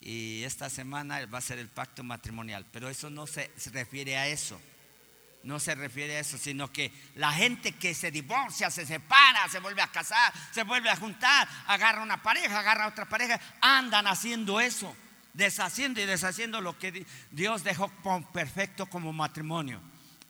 [0.00, 2.64] y esta semana va a ser el pacto matrimonial.
[2.72, 4.58] Pero eso no se, refiere a eso.
[5.42, 9.60] No se refiere a eso, sino que la gente que se divorcia, se separa, se
[9.60, 14.60] vuelve a casar, se vuelve a juntar, agarra una pareja, agarra otra pareja, andan haciendo
[14.60, 14.96] eso,
[15.34, 17.90] deshaciendo y deshaciendo lo que Dios dejó
[18.32, 19.80] perfecto como matrimonio.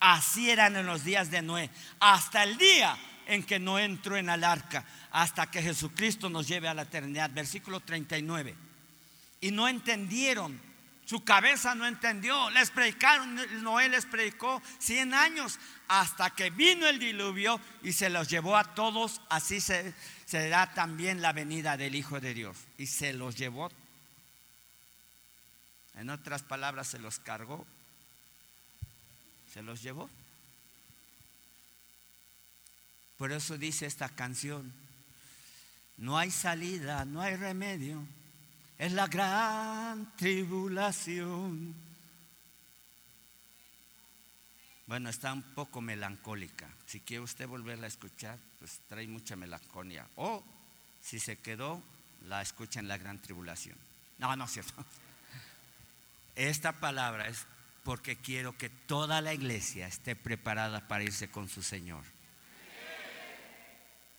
[0.01, 1.70] Así eran en los días de Noé,
[2.01, 6.68] hasta el día en que no entró en el arca, hasta que Jesucristo nos lleve
[6.68, 7.30] a la eternidad.
[7.30, 8.55] Versículo 39.
[9.40, 10.61] Y no entendieron,
[11.05, 16.99] su cabeza no entendió, les predicaron, Noé les predicó 100 años, hasta que vino el
[16.99, 19.94] diluvio y se los llevó a todos, así se,
[20.24, 22.57] será también la venida del Hijo de Dios.
[22.76, 23.70] Y se los llevó,
[25.94, 27.66] en otras palabras, se los cargó
[29.57, 30.11] se los llevó.
[33.17, 34.71] Por eso dice esta canción,
[35.97, 38.07] no hay salida, no hay remedio,
[38.77, 41.75] es la gran tribulación.
[44.87, 46.69] Bueno, está un poco melancólica.
[46.85, 50.07] Si quiere usted volverla a escuchar, pues trae mucha melancolía.
[50.17, 50.45] O
[51.01, 51.83] si se quedó,
[52.29, 53.79] la escucha en la gran tribulación.
[54.19, 54.85] No, no es cierto.
[56.37, 57.47] Esta palabra es
[57.87, 62.03] porque quiero que toda la iglesia esté preparada para irse con su Señor.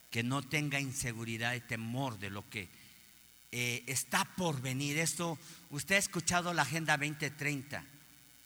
[0.09, 2.70] Que no tenga inseguridad y temor de lo que
[3.51, 4.97] eh, está por venir.
[4.97, 5.38] Esto,
[5.70, 7.84] usted ha escuchado la Agenda 2030.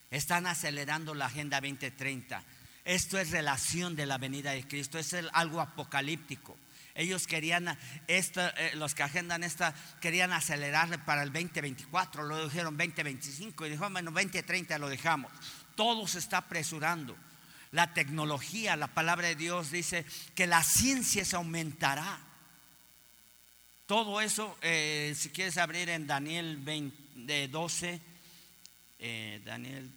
[0.09, 2.43] Están acelerando la Agenda 2030.
[2.83, 4.97] Esto es relación de la venida de Cristo.
[4.97, 6.57] Es algo apocalíptico.
[6.95, 7.77] Ellos querían,
[8.07, 13.69] esta, eh, los que agendan esta, querían acelerarle para el 2024, lo dijeron 2025 y
[13.69, 15.31] dijo, bueno, 2030 lo dejamos.
[15.75, 17.15] Todo se está apresurando.
[17.71, 22.19] La tecnología, la palabra de Dios dice que la ciencia se aumentará.
[23.85, 28.01] Todo eso, eh, si quieres abrir en Daniel 20, 12,
[28.99, 29.89] eh, Daniel,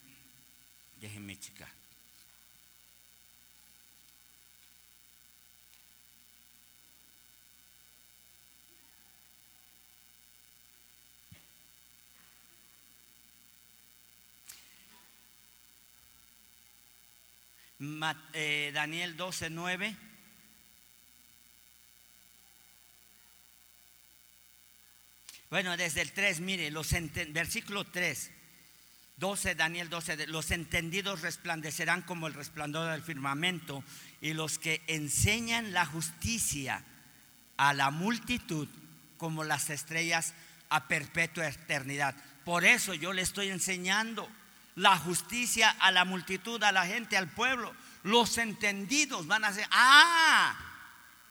[1.00, 1.68] déjenme checar.
[17.73, 17.73] Eh,
[18.72, 19.96] Daniel 12, 9.
[25.50, 26.90] Bueno, desde el 3, mire, los
[27.28, 28.30] versículo 3,
[29.16, 33.84] 12, Daniel 12, los entendidos resplandecerán como el resplandor del firmamento
[34.20, 36.84] y los que enseñan la justicia
[37.56, 38.68] a la multitud
[39.16, 40.34] como las estrellas
[40.70, 42.16] a perpetua eternidad.
[42.44, 44.28] Por eso yo le estoy enseñando
[44.76, 47.74] la justicia a la multitud, a la gente, al pueblo.
[48.02, 50.54] Los entendidos van a decir, ah,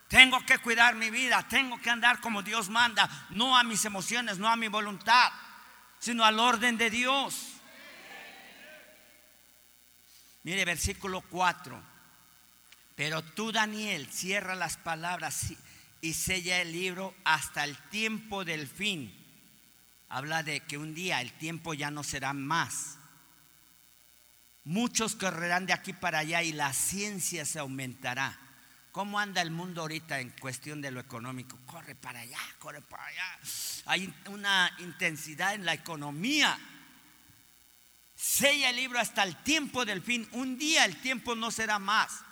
[0.07, 4.37] tengo que cuidar mi vida, tengo que andar como Dios manda, no a mis emociones,
[4.37, 5.31] no a mi voluntad,
[5.99, 7.49] sino al orden de Dios.
[10.43, 11.81] Mire, versículo 4.
[12.95, 15.53] Pero tú, Daniel, cierra las palabras
[16.01, 19.19] y sella el libro hasta el tiempo del fin.
[20.09, 22.99] Habla de que un día el tiempo ya no será más
[24.65, 28.39] Muchos correrán de aquí para allá y la ciencia se aumentará.
[28.93, 31.57] ¿Cómo anda el mundo ahorita en cuestión de lo económico?
[31.65, 33.39] Corre para allá, corre para allá.
[33.85, 36.57] Hay una intensidad en la economía.
[38.15, 40.29] Sella el libro hasta el tiempo del fin.
[40.33, 42.23] Un día el tiempo no será más.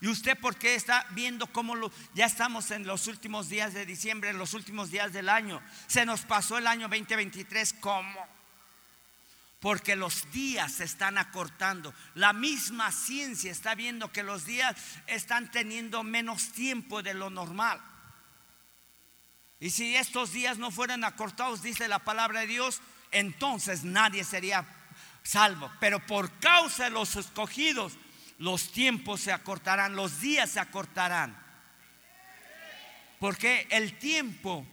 [0.00, 3.86] ¿Y usted por qué está viendo cómo lo, ya estamos en los últimos días de
[3.86, 5.62] diciembre, en los últimos días del año?
[5.86, 8.37] Se nos pasó el año 2023 como
[9.60, 11.92] porque los días se están acortando.
[12.14, 17.80] La misma ciencia está viendo que los días están teniendo menos tiempo de lo normal.
[19.60, 22.80] Y si estos días no fueran acortados, dice la palabra de Dios,
[23.10, 24.64] entonces nadie sería
[25.24, 25.70] salvo.
[25.80, 27.94] Pero por causa de los escogidos,
[28.38, 31.36] los tiempos se acortarán, los días se acortarán.
[33.18, 34.64] Porque el tiempo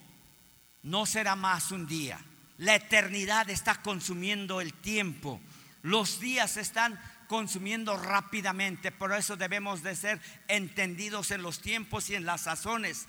[0.83, 2.19] no será más un día.
[2.57, 5.41] La eternidad está consumiendo el tiempo.
[5.81, 8.91] Los días están consumiendo rápidamente.
[8.91, 13.07] Por eso debemos de ser entendidos en los tiempos y en las sazones.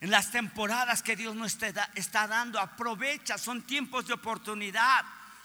[0.00, 1.58] en las temporadas que Dios nos
[1.94, 2.58] está, dando.
[2.58, 5.04] Aprovecha, son tiempos de oportunidad.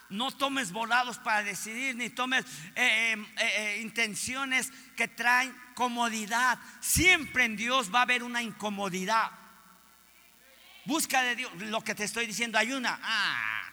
[0.09, 6.57] No tomes volados para decidir, ni tomes eh, eh, eh, intenciones que traen comodidad.
[6.79, 9.29] Siempre en Dios va a haber una incomodidad.
[10.85, 12.57] Busca de Dios lo que te estoy diciendo.
[12.57, 12.99] Hay una.
[13.01, 13.63] Ah.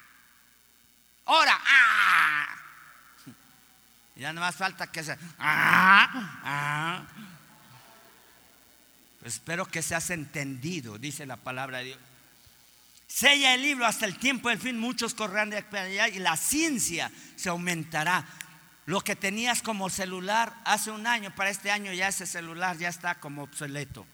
[1.26, 1.58] Ora.
[1.64, 2.56] Ah.
[4.16, 5.16] Ya no más falta que se.
[5.38, 7.02] Ah, ah.
[9.24, 11.98] Espero que seas entendido, dice la palabra de Dios.
[13.06, 17.10] Sella el libro hasta el tiempo del fin, muchos correrán de allá y la ciencia
[17.36, 18.26] se aumentará.
[18.86, 22.88] Lo que tenías como celular hace un año, para este año ya ese celular ya
[22.88, 24.06] está como obsoleto.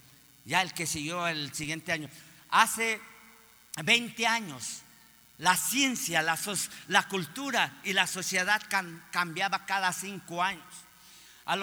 [0.45, 2.11] Ya el que siguió el siguiente año.
[2.51, 3.01] Hace
[3.83, 4.83] 20 años
[5.39, 8.61] la ciencia, la, cultura y la sociedad
[9.13, 10.65] cambiaba cada cinco años.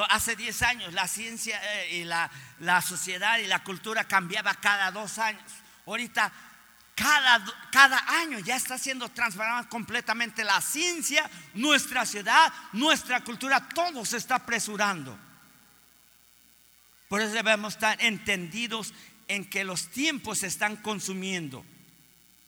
[0.09, 4.91] hace 10 años la ciencia eh, y la, la, sociedad y la cultura cambiaba cada
[4.91, 5.43] dos años.
[5.85, 6.31] Ahorita
[6.95, 14.05] cada, cada año ya está siendo transformada completamente la ciencia, nuestra ciudad, nuestra cultura, todo
[14.05, 15.19] se está apresurando.
[17.09, 18.93] Por eso debemos estar entendidos
[19.27, 21.65] en que los tiempos se están consumiendo.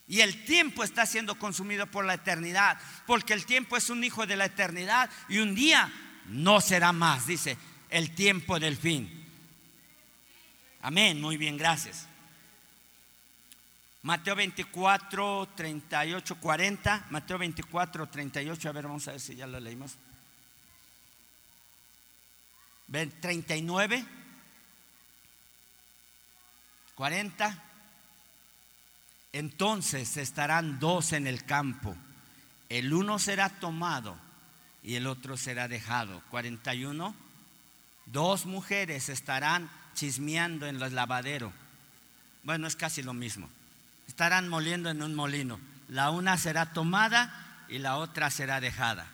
[0.06, 4.26] Y el tiempo está siendo consumido por la eternidad, porque el tiempo es un hijo
[4.26, 5.92] de la eternidad y un día
[6.26, 7.58] no será más, dice,
[7.90, 9.26] el tiempo del fin.
[10.80, 12.06] Amén, muy bien, gracias.
[14.02, 17.06] Mateo 24, 38, 40.
[17.10, 19.96] Mateo 24, 38, a ver, vamos a ver si ya lo leímos.
[23.20, 24.04] 39,
[26.98, 27.56] 40.
[29.32, 31.96] Entonces estarán dos en el campo,
[32.68, 34.16] el uno será tomado
[34.82, 36.20] y el otro será dejado.
[36.30, 37.14] 41.
[38.06, 41.52] Dos mujeres estarán chismeando en el lavadero.
[42.42, 43.48] Bueno, es casi lo mismo.
[44.08, 45.60] Estarán moliendo en un molino.
[45.88, 49.06] La una será tomada y la otra será dejada.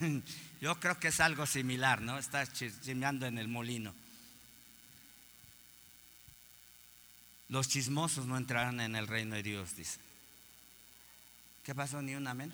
[0.60, 2.18] Yo creo que es algo similar, ¿no?
[2.18, 3.94] Está chismeando en el molino.
[7.50, 9.98] Los chismosos no entrarán en el reino de Dios, dice.
[11.64, 12.00] ¿Qué pasó?
[12.00, 12.52] ¿Ni un amén?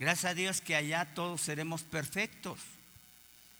[0.00, 2.58] Gracias a Dios que allá todos seremos perfectos.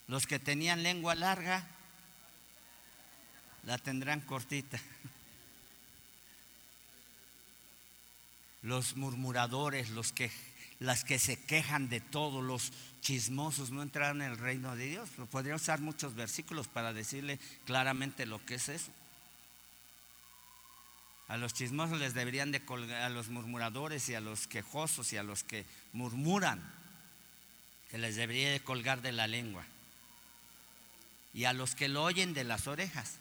[0.08, 1.64] Los que tenían lengua larga,
[3.62, 4.80] la tendrán cortita.
[8.62, 10.32] Los murmuradores, los que,
[10.80, 15.08] las que se quejan de todo, los chismosos no entrarán en el reino de Dios.
[15.30, 18.90] Podría usar muchos versículos para decirle claramente lo que es eso.
[21.28, 25.16] A los chismosos les deberían de colgar, a los murmuradores y a los quejosos y
[25.16, 26.62] a los que murmuran,
[27.90, 29.64] que les debería de colgar de la lengua.
[31.34, 33.16] Y a los que lo oyen de las orejas.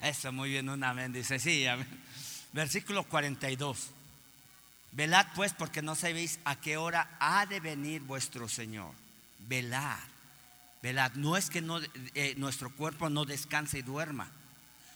[0.00, 1.12] Eso, muy bien, un amén.
[1.12, 1.88] Dice, sí, amén.
[2.52, 3.90] Versículo 42.
[4.96, 8.94] Velad pues porque no sabéis a qué hora ha de venir vuestro Señor.
[9.40, 9.98] Velad,
[10.82, 11.12] velad.
[11.16, 11.62] No es que
[12.14, 14.30] eh, nuestro cuerpo no descanse y duerma,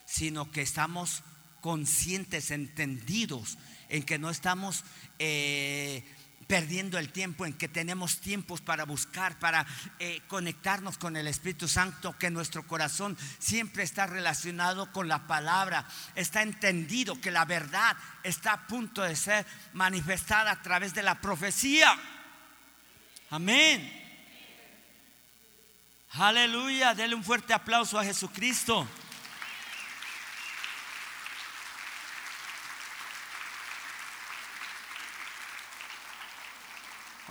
[0.06, 1.22] sino que estamos
[1.60, 3.58] conscientes, entendidos
[3.90, 4.84] en que no estamos...
[5.18, 6.02] Eh,
[6.50, 9.64] perdiendo el tiempo, en que tenemos tiempos para buscar, para
[10.00, 15.86] eh, conectarnos con el Espíritu Santo, que nuestro corazón siempre está relacionado con la palabra,
[16.16, 21.20] está entendido que la verdad está a punto de ser manifestada a través de la
[21.20, 21.96] profecía.
[23.30, 23.88] Amén.
[26.14, 28.88] Aleluya, dele un fuerte aplauso a Jesucristo.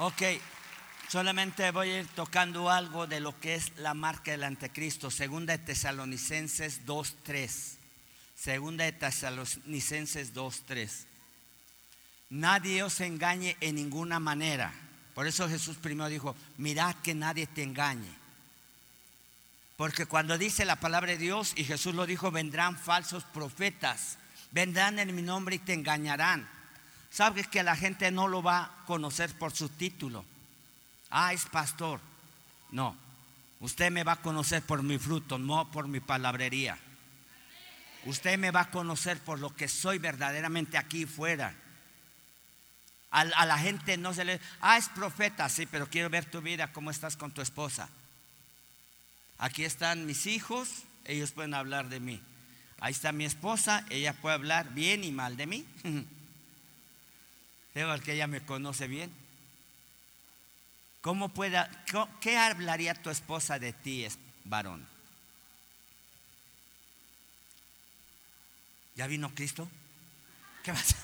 [0.01, 0.21] Ok,
[1.09, 5.11] solamente voy a ir tocando algo de lo que es la marca del anticristo.
[5.11, 7.75] Segunda de Tesalonicenses 2.3.
[8.33, 10.89] Segunda de Tesalonicenses 2.3.
[12.29, 14.71] Nadie os engañe en ninguna manera.
[15.13, 18.13] Por eso Jesús primero dijo, mirad que nadie te engañe.
[19.75, 24.17] Porque cuando dice la palabra de Dios, y Jesús lo dijo, vendrán falsos profetas,
[24.51, 26.58] vendrán en mi nombre y te engañarán
[27.11, 30.23] Sabes que la gente no lo va a conocer por su título.
[31.09, 31.99] Ah, es pastor.
[32.71, 32.95] No,
[33.59, 36.77] usted me va a conocer por mi fruto, no por mi palabrería.
[38.05, 41.53] Usted me va a conocer por lo que soy verdaderamente aquí fuera.
[43.11, 44.39] A, la gente no se le...
[44.61, 47.89] Ah, es profeta, sí, pero quiero ver tu vida, cómo estás con tu esposa.
[49.39, 52.21] Aquí están mis hijos, ellos pueden hablar de mí.
[52.79, 55.65] Ahí está mi esposa, ella puede hablar bien y mal de mí.
[58.03, 59.11] que ella me conoce bien.
[61.01, 61.69] ¿Cómo pueda,
[62.19, 64.05] qué hablaría tu esposa de ti,
[64.43, 64.85] varón?
[68.95, 69.67] ¿Ya vino Cristo?
[70.61, 70.97] ¿Qué pasa?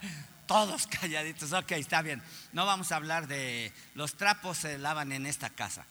[0.46, 1.52] Todos calladitos.
[1.52, 2.22] Ok, está bien.
[2.52, 5.84] No vamos a hablar de los trapos se lavan en esta casa.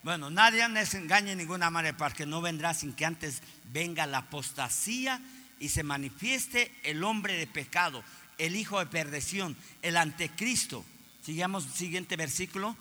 [0.01, 4.19] Bueno, nadie les engañe ninguna madre para que no vendrá sin que antes venga la
[4.19, 5.19] apostasía
[5.59, 8.01] y se manifieste el hombre de pecado,
[8.39, 10.83] el hijo de perdición, el anticristo.
[11.23, 12.75] Sigamos siguiente versículo.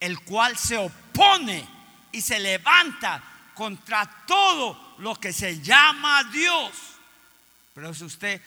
[0.00, 1.68] El cual se opone
[2.12, 3.22] y se levanta
[3.54, 6.72] contra todo lo que se llama Dios.
[7.74, 8.40] Pero es usted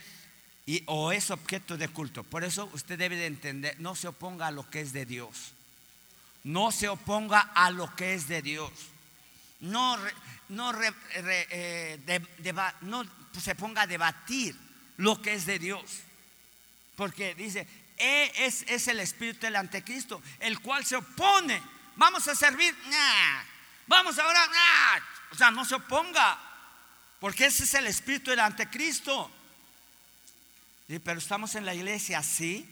[0.66, 2.24] y, o es objeto de culto.
[2.24, 5.52] Por eso usted debe de entender, no se oponga a lo que es de Dios.
[6.46, 8.72] No se oponga a lo que es de Dios.
[9.60, 9.98] No,
[10.50, 12.22] no, eh,
[12.82, 13.04] no
[13.40, 14.56] se ponga a debatir
[14.98, 15.84] lo que es de Dios.
[17.02, 17.66] Porque dice,
[17.98, 21.60] e es, es, el espíritu del anticristo, el cual se opone.
[21.96, 22.78] Vamos a servir,
[23.88, 26.38] vamos a orar, o sea, no se oponga,
[27.20, 29.32] porque ese es el espíritu del anticristo.
[31.04, 32.70] pero estamos en la iglesia, sí.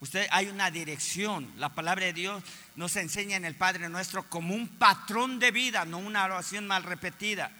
[0.00, 1.50] Usted hay una dirección.
[1.56, 2.44] La palabra de Dios
[2.74, 6.82] nos enseña en el Padre nuestro como un patrón de vida, no una oración mal
[6.82, 7.50] repetida.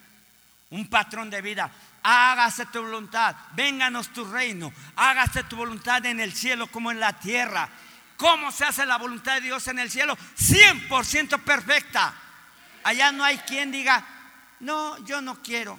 [0.70, 1.70] Un patrón de vida.
[2.02, 7.18] Hágase tu voluntad, vénganos tu reino, hágase tu voluntad en el cielo como en la
[7.18, 7.68] tierra.
[8.16, 10.16] ¿Cómo se hace la voluntad de Dios en el cielo?
[10.16, 12.14] 100% perfecta.
[12.84, 14.04] Allá no hay quien diga,
[14.60, 15.78] no, yo no quiero.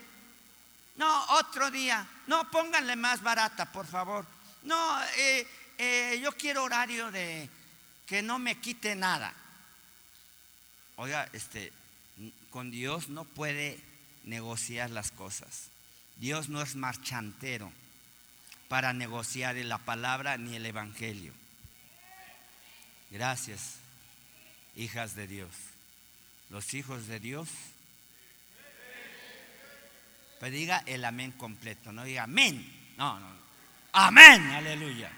[0.98, 2.06] No, otro día.
[2.28, 4.26] No, pónganle más barata, por favor.
[4.64, 7.50] No, eh, eh, yo quiero horario de
[8.06, 9.34] que no me quite nada.
[10.98, 11.72] Oiga, este,
[12.50, 13.80] con Dios no puede
[14.28, 15.70] negociar las cosas.
[16.18, 17.72] Dios no es marchantero
[18.68, 21.34] para negociar la palabra ni el evangelio.
[23.10, 23.76] Gracias,
[24.76, 25.52] hijas de Dios.
[26.50, 27.50] Los hijos de Dios.
[30.40, 32.94] Pero diga el amén completo, no diga amén.
[32.98, 33.28] No, no.
[33.94, 35.12] Amén, aleluya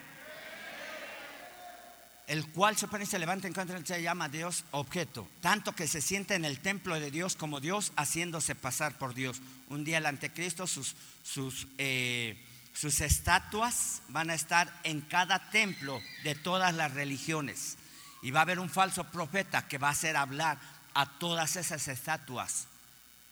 [2.30, 6.00] el cual se pone y se levanta en se llama Dios objeto, tanto que se
[6.00, 9.42] siente en el templo de Dios como Dios haciéndose pasar por Dios.
[9.68, 12.38] Un día el anticristo, sus, sus, eh,
[12.72, 17.78] sus estatuas van a estar en cada templo de todas las religiones.
[18.22, 20.60] Y va a haber un falso profeta que va a hacer hablar
[20.94, 22.68] a todas esas estatuas.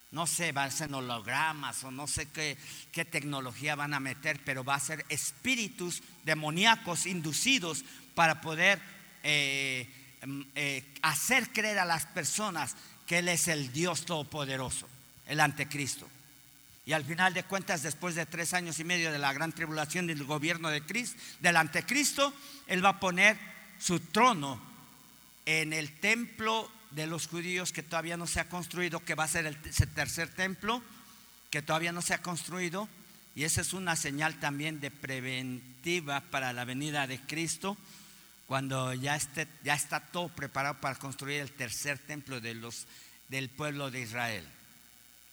[0.09, 2.57] No sé, van a ser hologramas o no sé qué,
[2.91, 7.83] qué tecnología van a meter, pero va a ser espíritus demoníacos inducidos
[8.18, 8.80] para poder
[9.22, 9.88] eh,
[10.26, 14.89] mm, eh, hacer creer a las personas que Él es el Dios Todopoderoso,
[15.28, 16.09] el anticristo.
[16.88, 20.07] Y al final de cuentas, después de tres años y medio de la gran tribulación
[20.07, 22.34] del gobierno de Cristo, del anticristo,
[22.65, 23.38] Él va a poner
[23.78, 24.59] su trono
[25.45, 29.28] en el templo de los judíos que todavía no se ha construido, que va a
[29.28, 30.82] ser el tercer templo,
[31.51, 32.89] que todavía no se ha construido.
[33.36, 37.78] Y esa es una señal también de preventiva para la venida de Cristo
[38.47, 42.87] cuando ya, esté, ya está todo preparado para construir el tercer templo de los,
[43.27, 44.47] del pueblo de Israel.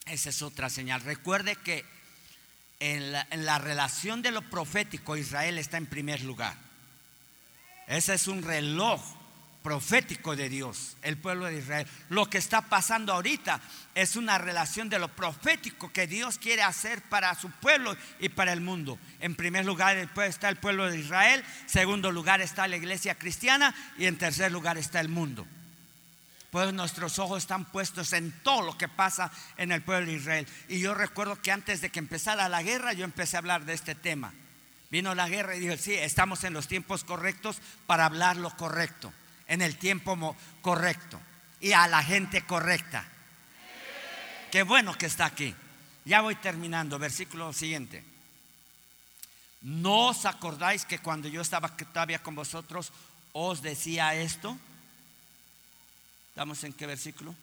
[0.06, 1.00] Esa es otra señal.
[1.00, 1.84] Recuerde que
[2.80, 6.56] en la, en la relación de lo profético Israel está en primer lugar.
[7.86, 9.00] Ese es un reloj
[9.64, 11.86] profético de Dios, el pueblo de Israel.
[12.10, 13.62] Lo que está pasando ahorita
[13.94, 18.52] es una relación de lo profético que Dios quiere hacer para su pueblo y para
[18.52, 18.98] el mundo.
[19.20, 24.04] En primer lugar está el pueblo de Israel, segundo lugar está la iglesia cristiana y
[24.04, 25.46] en tercer lugar está el mundo.
[26.50, 30.46] Pues nuestros ojos están puestos en todo lo que pasa en el pueblo de Israel.
[30.68, 33.72] Y yo recuerdo que antes de que empezara la guerra yo empecé a hablar de
[33.72, 34.34] este tema.
[34.90, 37.56] Vino la guerra y dije, sí, estamos en los tiempos correctos
[37.86, 39.10] para hablar lo correcto
[39.48, 41.20] en el tiempo correcto
[41.60, 43.04] y a la gente correcta.
[44.50, 45.54] Qué bueno que está aquí.
[46.04, 46.98] Ya voy terminando.
[46.98, 48.04] Versículo siguiente.
[49.62, 52.92] ¿No os acordáis que cuando yo estaba todavía con vosotros
[53.32, 54.56] os decía esto?
[56.28, 57.34] ¿Estamos en qué versículo?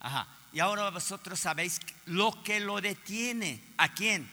[0.00, 0.26] Ajá.
[0.52, 3.60] Y ahora vosotros sabéis lo que lo detiene.
[3.78, 4.28] ¿A quién?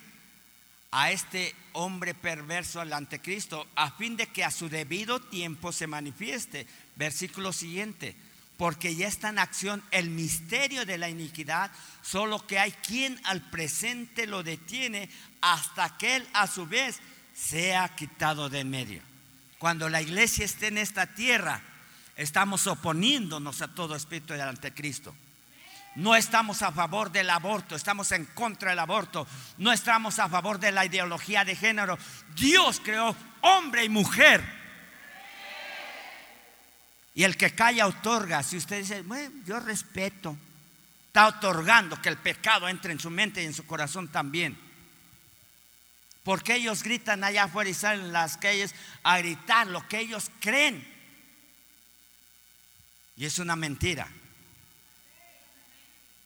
[0.92, 5.88] A este hombre perverso, al anticristo, a fin de que a su debido tiempo se
[5.88, 6.68] manifieste.
[6.96, 8.16] Versículo siguiente,
[8.58, 11.72] porque ya está en acción el misterio de la iniquidad,
[12.04, 17.00] solo que hay quien al presente lo detiene hasta que él a su vez
[17.34, 19.02] sea quitado de en medio.
[19.58, 21.62] Cuando la iglesia esté en esta tierra,
[22.18, 25.16] estamos oponiéndonos a todo espíritu del anticristo.
[25.96, 29.28] No estamos a favor del aborto, estamos en contra del aborto.
[29.58, 31.98] No estamos a favor de la ideología de género.
[32.36, 34.42] Dios creó hombre y mujer.
[37.14, 38.42] Y el que calla otorga.
[38.42, 40.38] Si usted dice, bueno, yo respeto.
[41.08, 44.58] Está otorgando que el pecado entre en su mente y en su corazón también.
[46.24, 48.74] Porque ellos gritan allá afuera y salen en las calles
[49.04, 50.88] a gritar lo que ellos creen.
[53.18, 54.08] Y es una mentira.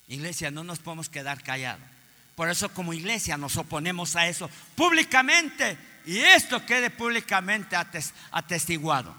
[0.07, 1.81] Iglesia, no nos podemos quedar callados.
[2.35, 5.77] Por eso como iglesia nos oponemos a eso públicamente.
[6.05, 7.75] Y esto quede públicamente
[8.31, 9.15] atestiguado.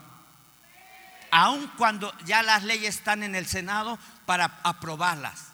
[1.31, 5.47] Aun cuando ya las leyes están en el Senado para aprobarlas.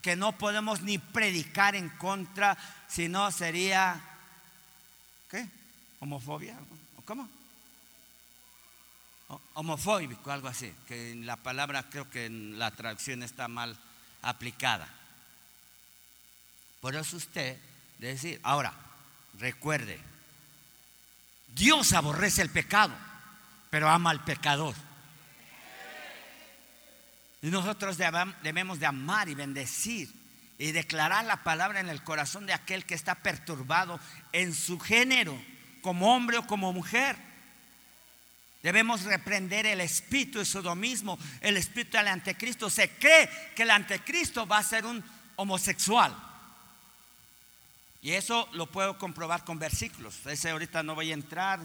[0.00, 2.56] Que no podemos ni predicar en contra,
[2.88, 4.00] sino sería,
[5.30, 5.46] ¿qué?
[6.00, 6.56] Homofobia.
[7.04, 7.28] ¿Cómo?
[9.54, 10.72] Homofóbico, algo así.
[10.86, 13.76] Que la palabra creo que en la traducción está mal
[14.22, 14.88] aplicada.
[16.80, 17.58] Por eso usted
[17.98, 18.72] debe decir, ahora,
[19.38, 19.98] recuerde,
[21.48, 22.94] Dios aborrece el pecado,
[23.70, 24.74] pero ama al pecador.
[27.42, 30.12] Y nosotros debemos de amar y bendecir
[30.58, 34.00] y declarar la palabra en el corazón de aquel que está perturbado
[34.32, 35.40] en su género,
[35.82, 37.16] como hombre o como mujer.
[38.62, 42.68] Debemos reprender el espíritu de sodomismo, el espíritu del anticristo.
[42.68, 45.02] Se cree que el anticristo va a ser un
[45.36, 46.16] homosexual.
[48.00, 50.24] Y eso lo puedo comprobar con versículos.
[50.26, 51.60] Ese ahorita no voy a entrar,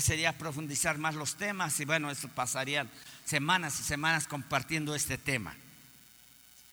[0.00, 2.90] sería profundizar más los temas y bueno, eso pasarían
[3.24, 5.54] semanas y semanas compartiendo este tema.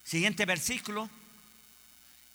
[0.04, 1.10] Siguiente versículo.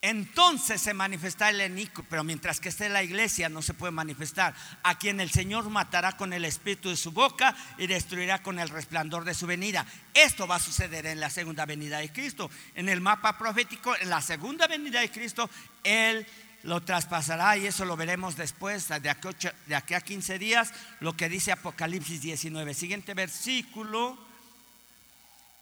[0.03, 3.91] Entonces se manifestará el enico, pero mientras que esté en la iglesia no se puede
[3.91, 4.55] manifestar.
[4.83, 8.71] A quien el Señor matará con el espíritu de su boca y destruirá con el
[8.71, 9.85] resplandor de su venida.
[10.15, 12.51] Esto va a suceder en la segunda venida de Cristo.
[12.75, 15.51] En el mapa profético, en la segunda venida de Cristo,
[15.85, 16.27] Él
[16.63, 19.29] lo traspasará y eso lo veremos después, de aquí,
[19.67, 22.73] de aquí a 15 días, lo que dice Apocalipsis 19.
[22.73, 24.17] Siguiente versículo.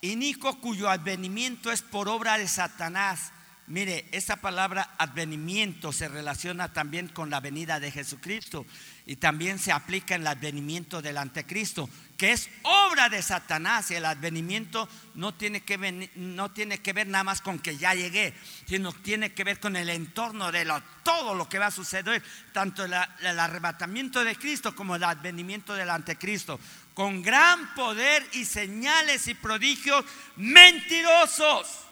[0.00, 3.32] Inico cuyo advenimiento es por obra de Satanás
[3.68, 8.64] Mire, esa palabra advenimiento se relaciona también con la venida de Jesucristo
[9.04, 13.90] y también se aplica en el advenimiento del anticristo, que es obra de Satanás.
[13.90, 17.92] Y el advenimiento no tiene que, no tiene que ver nada más con que ya
[17.92, 18.32] llegué,
[18.66, 20.66] sino tiene que ver con el entorno de
[21.02, 22.22] todo lo que va a suceder,
[22.54, 26.58] tanto el arrebatamiento de Cristo como el advenimiento del anticristo,
[26.94, 30.06] con gran poder y señales y prodigios
[30.36, 31.87] mentirosos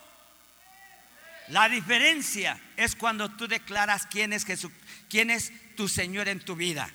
[1.48, 4.72] la diferencia es cuando tú declaras quién es Jesús,
[5.08, 6.90] quién es tu Señor en tu vida.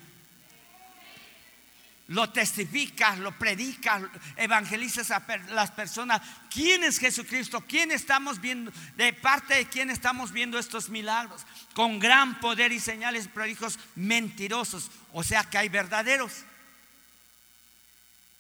[2.11, 4.03] Lo testificas, lo predicas,
[4.35, 6.21] evangelizas a las personas.
[6.49, 7.61] ¿Quién es Jesucristo?
[7.61, 8.69] ¿Quién estamos viendo?
[8.97, 11.45] De parte de quién estamos viendo estos milagros.
[11.73, 14.91] Con gran poder y señales prodigios mentirosos.
[15.13, 16.43] O sea que hay verdaderos.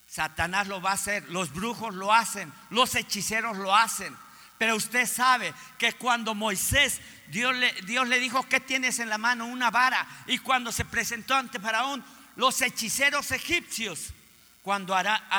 [0.09, 4.13] Satanás lo va a hacer, los brujos lo hacen, los hechiceros lo hacen.
[4.61, 9.17] Pero usted sabe que cuando Moisés, Dios le, Dios le dijo, ¿qué tienes en la
[9.17, 9.47] mano?
[9.47, 10.07] Una vara.
[10.27, 12.05] Y cuando se presentó ante Faraón,
[12.35, 14.13] los hechiceros egipcios,
[14.61, 14.95] cuando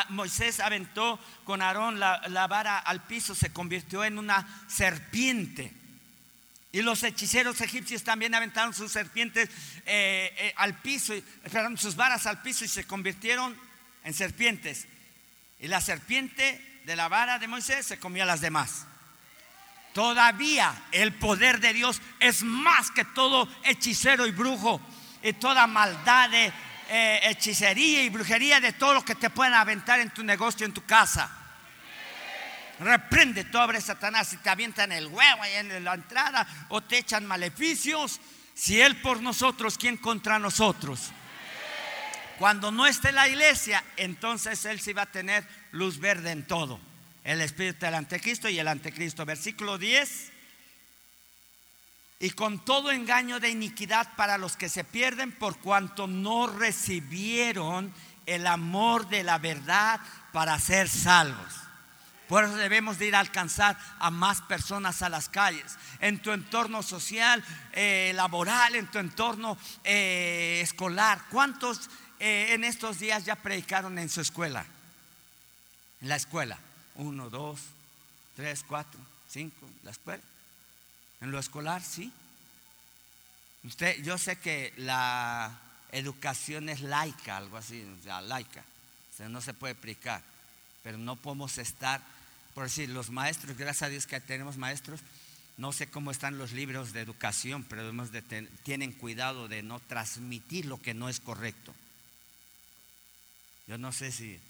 [0.09, 5.73] Moisés aventó con Aarón la, vara al piso, se convirtió en una serpiente.
[6.73, 9.49] Y los hechiceros egipcios también aventaron sus serpientes
[9.87, 11.15] eh, eh, al piso,
[11.45, 13.57] perdón, sus varas al piso y se convirtieron
[14.03, 14.89] en serpientes.
[15.61, 18.87] Y la serpiente de la vara de Moisés se comió a las demás.
[19.93, 24.81] Todavía el poder de Dios es más que todo hechicero y brujo
[25.23, 26.53] y toda maldad de
[26.89, 30.73] eh, hechicería y brujería de todo lo que te pueden aventar en tu negocio, en
[30.73, 31.31] tu casa.
[32.81, 36.99] Reprende tu obra, Satanás, si te avientan el huevo ahí en la entrada o te
[36.99, 38.19] echan maleficios.
[38.55, 41.11] Si Él por nosotros, ¿quién contra nosotros?
[42.39, 46.92] Cuando no esté la iglesia, entonces Él sí va a tener luz verde en todo
[47.25, 49.25] el espíritu del anticristo y el anticristo.
[49.25, 50.31] Versículo 10.
[52.21, 57.93] Y con todo engaño de iniquidad para los que se pierden por cuanto no recibieron
[58.27, 60.01] el amor de la verdad
[60.33, 61.63] para ser salvos.
[62.29, 66.33] Por eso debemos de ir a alcanzar a más personas a las calles, en tu
[66.33, 71.21] entorno social, eh, laboral, en tu entorno eh, escolar.
[71.31, 74.65] ¿Cuántos eh, en estos días ya predicaron en su escuela?
[76.01, 76.59] En la escuela.
[76.97, 77.61] Uno, dos,
[78.37, 80.23] tres, cuatro, cinco, la escuela.
[81.21, 82.13] En lo escolar, sí.
[83.65, 85.57] Usted, yo sé que la
[85.93, 88.65] educación es laica, algo así, o sea, laica.
[89.13, 90.23] O sea, no se puede aplicar.
[90.83, 92.03] Pero no podemos estar,
[92.55, 95.01] por decir, los maestros, gracias a Dios que tenemos maestros,
[95.59, 100.67] no sé cómo están los libros de educación, pero de tienen cuidado de no transmitir
[100.67, 101.75] lo que no es correcto.
[103.69, 104.41] Yo no sé si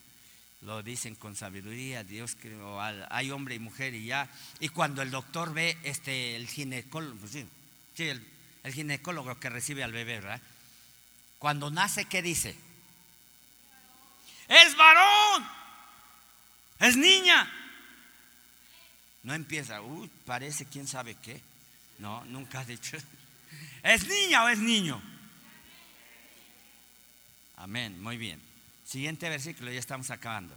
[0.62, 4.30] lo dicen con sabiduría, Dios creó, hay hombre y mujer y ya.
[4.60, 7.46] Y cuando el doctor ve, este, el ginecólogo, pues sí,
[7.96, 8.24] sí, el,
[8.62, 10.40] el ginecólogo que recibe al bebé, ¿verdad?
[11.38, 12.54] Cuando nace, ¿qué dice?
[14.46, 15.48] Es varón,
[16.78, 17.50] es niña.
[19.24, 21.40] No empieza, uy, parece quién sabe qué.
[21.98, 22.96] No, nunca ha dicho.
[23.82, 25.02] ¿Es niña o es niño?
[27.56, 28.51] Amén, muy bien.
[28.92, 30.54] Siguiente versículo, ya estamos acabando.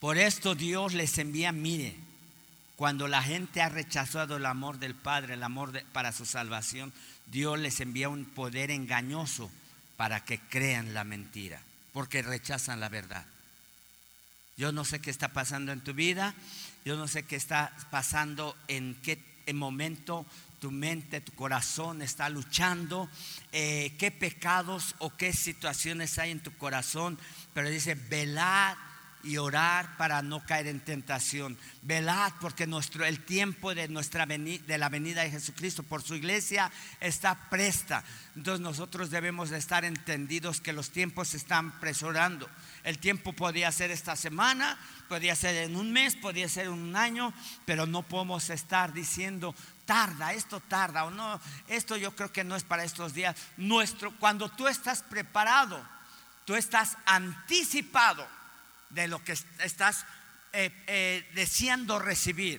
[0.00, 1.94] Por esto Dios les envía, mire,
[2.74, 6.92] cuando la gente ha rechazado el amor del Padre, el amor para su salvación,
[7.26, 9.48] Dios les envía un poder engañoso
[9.96, 11.62] para que crean la mentira,
[11.92, 13.26] porque rechazan la verdad.
[14.56, 16.34] Yo no sé qué está pasando en tu vida,
[16.84, 20.26] yo no sé qué está pasando en qué en momento
[20.62, 23.10] tu mente, tu corazón está luchando,
[23.50, 27.18] eh, qué pecados o qué situaciones hay en tu corazón,
[27.52, 28.76] pero dice, velad
[29.24, 31.56] y orar para no caer en tentación.
[31.82, 36.16] Velad porque nuestro, el tiempo de, nuestra veni- de la venida de Jesucristo por su
[36.16, 38.02] iglesia está presta.
[38.34, 42.48] Entonces nosotros debemos de estar entendidos que los tiempos están apresurando.
[42.82, 44.76] El tiempo podía ser esta semana,
[45.08, 47.32] podía ser en un mes, podía ser en un año,
[47.64, 49.54] pero no podemos estar diciendo
[49.92, 51.38] tarda, esto tarda o no,
[51.68, 53.36] esto yo creo que no es para estos días.
[53.58, 55.78] Nuestro, cuando tú estás preparado,
[56.46, 58.26] tú estás anticipado
[58.88, 60.06] de lo que est- estás
[60.54, 62.58] eh, eh, deseando recibir.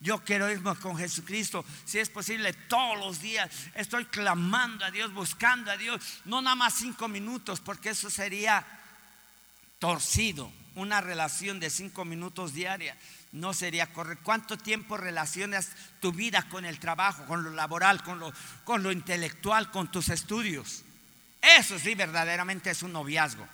[0.00, 3.48] Yo quiero irme con Jesucristo, si es posible, todos los días.
[3.76, 8.66] Estoy clamando a Dios, buscando a Dios, no nada más cinco minutos, porque eso sería
[9.78, 10.50] torcido.
[10.74, 12.96] Una relación de cinco minutos diaria
[13.32, 14.24] no sería correcto.
[14.24, 15.70] ¿Cuánto tiempo relacionas
[16.00, 18.32] tu vida con el trabajo, con lo laboral, con lo,
[18.64, 20.82] con lo intelectual, con tus estudios?
[21.40, 23.46] Eso sí verdaderamente es un noviazgo.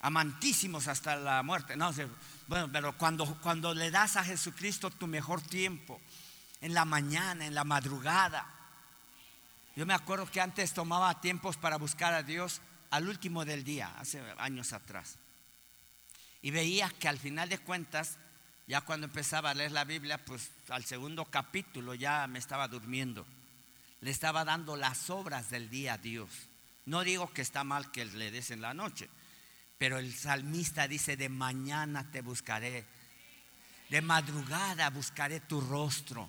[0.00, 1.76] Amantísimos hasta la muerte.
[1.76, 1.92] No,
[2.48, 6.00] bueno, pero cuando, cuando le das a Jesucristo tu mejor tiempo,
[6.60, 8.46] en la mañana, en la madrugada.
[9.74, 12.60] Yo me acuerdo que antes tomaba tiempos para buscar a Dios
[12.90, 15.18] al último del día, hace años atrás.
[16.42, 18.18] Y veía que al final de cuentas,
[18.66, 23.26] ya cuando empezaba a leer la Biblia, pues al segundo capítulo ya me estaba durmiendo.
[24.00, 26.30] Le estaba dando las obras del día a Dios.
[26.84, 29.08] No digo que está mal que le des en la noche,
[29.78, 32.84] pero el salmista dice, de mañana te buscaré,
[33.88, 36.28] de madrugada buscaré tu rostro.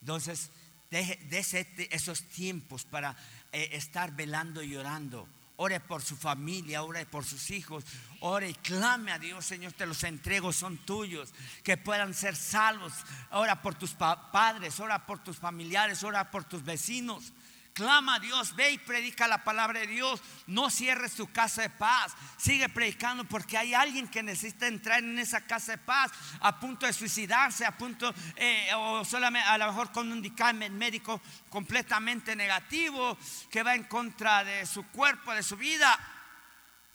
[0.00, 0.50] Entonces,
[0.90, 3.16] deje, dese te- esos tiempos para
[3.52, 5.28] estar velando y orando.
[5.56, 7.84] Ore por su familia, ore por sus hijos,
[8.20, 11.32] ore y clame a Dios, Señor, te los entrego, son tuyos,
[11.62, 12.92] que puedan ser salvos.
[13.30, 17.32] Ora por tus pa- padres, ora por tus familiares, ora por tus vecinos.
[17.72, 20.20] Clama a Dios, ve y predica la palabra de Dios.
[20.46, 22.12] No cierres tu casa de paz.
[22.36, 26.84] Sigue predicando porque hay alguien que necesita entrar en esa casa de paz a punto
[26.84, 32.36] de suicidarse, a punto, eh, o solamente a lo mejor con un dictamen médico completamente
[32.36, 33.16] negativo
[33.50, 35.98] que va en contra de su cuerpo, de su vida.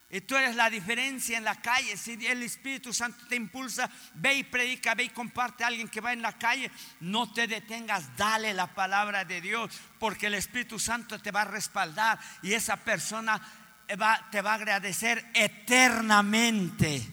[0.10, 1.98] Y tú eres la diferencia en la calle.
[1.98, 6.00] Si el Espíritu Santo te impulsa, ve y predica, ve y comparte a alguien que
[6.00, 6.72] va en la calle.
[7.02, 9.70] No te detengas, dale la palabra de Dios,
[10.00, 13.42] porque el Espíritu Santo te va a respaldar y esa persona
[13.86, 17.06] te va a agradecer eternamente.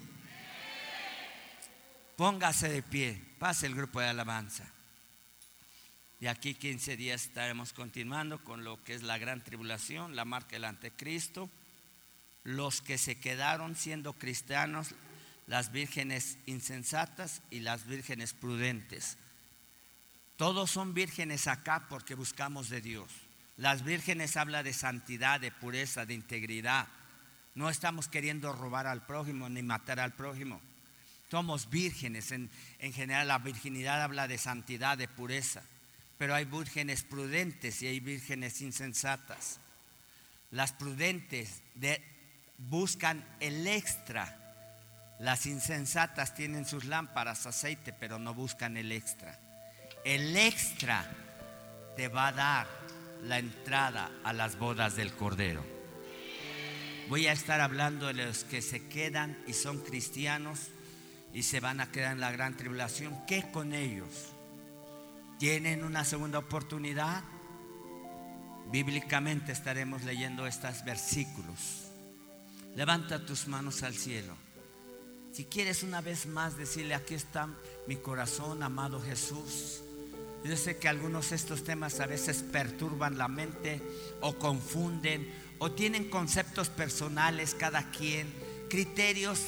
[2.17, 4.71] Póngase de pie, pase el grupo de alabanza.
[6.21, 10.53] Y aquí 15 días estaremos continuando con lo que es la gran tribulación, la marca
[10.53, 11.51] del anticristo
[12.45, 14.95] los que se quedaron siendo cristianos,
[15.47, 19.17] las vírgenes insensatas y las vírgenes prudentes.
[20.37, 23.11] Todos son vírgenes acá porque buscamos de Dios.
[23.57, 26.89] Las vírgenes habla de santidad, de pureza, de integridad.
[27.55, 30.61] No estamos queriendo robar al prójimo ni matar al prójimo.
[31.31, 32.33] Somos vírgenes.
[32.33, 32.51] En,
[32.81, 35.63] en general la virginidad habla de santidad, de pureza.
[36.19, 39.61] Pero hay vírgenes prudentes y hay vírgenes insensatas.
[40.51, 42.03] Las prudentes de-
[42.59, 44.41] buscan el extra.
[45.19, 49.39] Las insensatas tienen sus lámparas, aceite, pero no buscan el extra.
[50.05, 51.09] El extra
[51.97, 52.67] te va a dar
[53.23, 55.65] la entrada a las bodas del Cordero.
[57.09, 60.71] Voy a estar hablando de los que se quedan y son cristianos
[61.33, 63.25] y se van a quedar en la gran tribulación.
[63.27, 64.33] ¿Qué con ellos?
[65.39, 67.23] ¿Tienen una segunda oportunidad?
[68.71, 71.84] Bíblicamente estaremos leyendo estos versículos.
[72.75, 74.35] Levanta tus manos al cielo.
[75.33, 77.49] Si quieres una vez más decirle, aquí está
[77.87, 79.83] mi corazón, amado Jesús.
[80.45, 83.81] Yo sé que algunos de estos temas a veces perturban la mente
[84.21, 88.33] o confunden o tienen conceptos personales cada quien,
[88.69, 89.41] criterios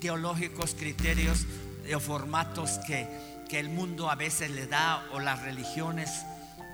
[0.00, 1.46] teológicos, criterios
[1.94, 3.08] o formatos que,
[3.48, 6.10] que el mundo a veces le da o las religiones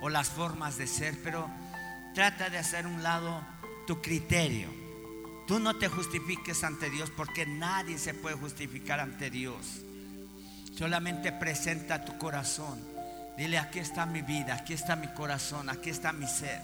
[0.02, 1.48] o las formas de ser, pero
[2.14, 3.40] trata de hacer un lado
[3.86, 4.89] tu criterio.
[5.50, 9.82] Tú no te justifiques ante Dios porque nadie se puede justificar ante Dios.
[10.78, 12.78] Solamente presenta tu corazón.
[13.36, 16.60] Dile, aquí está mi vida, aquí está mi corazón, aquí está mi ser.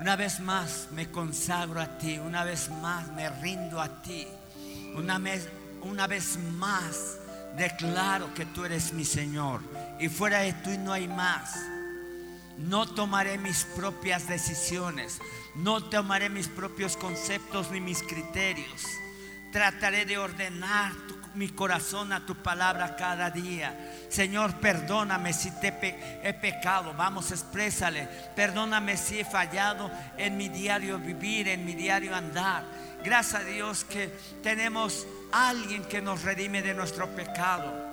[0.00, 4.26] Una vez más me consagro a ti, una vez más me rindo a ti.
[4.96, 5.48] Una vez,
[5.82, 7.16] una vez más
[7.56, 9.60] declaro que tú eres mi Señor
[10.00, 11.54] y fuera de ti no hay más.
[12.58, 15.20] No tomaré mis propias decisiones,
[15.54, 18.86] no tomaré mis propios conceptos ni mis criterios.
[19.52, 20.92] Trataré de ordenar
[21.36, 23.92] mi corazón a tu palabra cada día.
[24.08, 25.68] Señor, perdóname si te
[26.22, 26.94] he pecado.
[26.94, 28.08] Vamos, exprésale.
[28.34, 32.64] Perdóname si he fallado en mi diario vivir, en mi diario andar.
[33.04, 34.08] Gracias a Dios que
[34.42, 37.85] tenemos alguien que nos redime de nuestro pecado.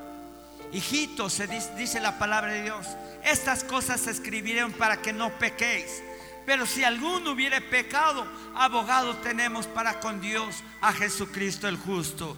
[0.74, 2.88] Hijitos, se dice, dice la palabra de Dios,
[3.24, 6.02] estas cosas se escribieron para que no pequéis.
[6.45, 12.36] Pero si alguno hubiere pecado, abogado tenemos para con Dios a Jesucristo el justo.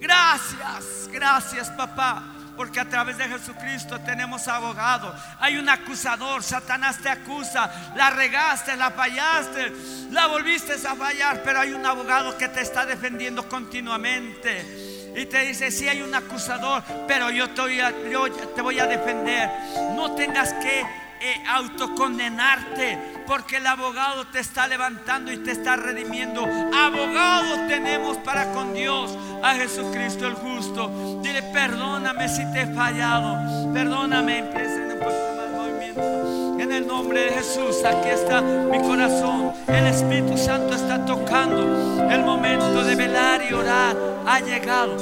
[0.00, 2.22] Gracias, gracias papá,
[2.56, 5.14] porque a través de Jesucristo tenemos abogado.
[5.40, 9.72] Hay un acusador, Satanás te acusa, la regaste, la fallaste,
[10.10, 14.87] la volviste a fallar, pero hay un abogado que te está defendiendo continuamente.
[15.18, 18.78] Y te dice, si hay un acusador, pero yo te voy a, yo te voy
[18.78, 19.50] a defender.
[19.96, 20.80] No tengas que
[21.20, 22.96] eh, autocondenarte,
[23.26, 26.46] porque el abogado te está levantando y te está redimiendo.
[26.72, 31.20] Abogado tenemos para con Dios, a Jesucristo el justo.
[31.20, 34.38] Dile, perdóname si te he fallado, perdóname.
[34.38, 36.37] Empiecen un poquito más movimiento.
[36.58, 39.52] En el nombre de Jesús, aquí está mi corazón.
[39.68, 41.62] El Espíritu Santo está tocando.
[42.10, 44.96] El momento de velar y orar ha llegado.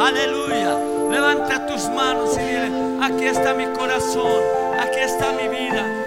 [0.00, 0.78] Aleluya.
[1.10, 2.70] Levanta tus manos y dile,
[3.02, 4.42] aquí está mi corazón,
[4.80, 6.06] aquí está mi vida.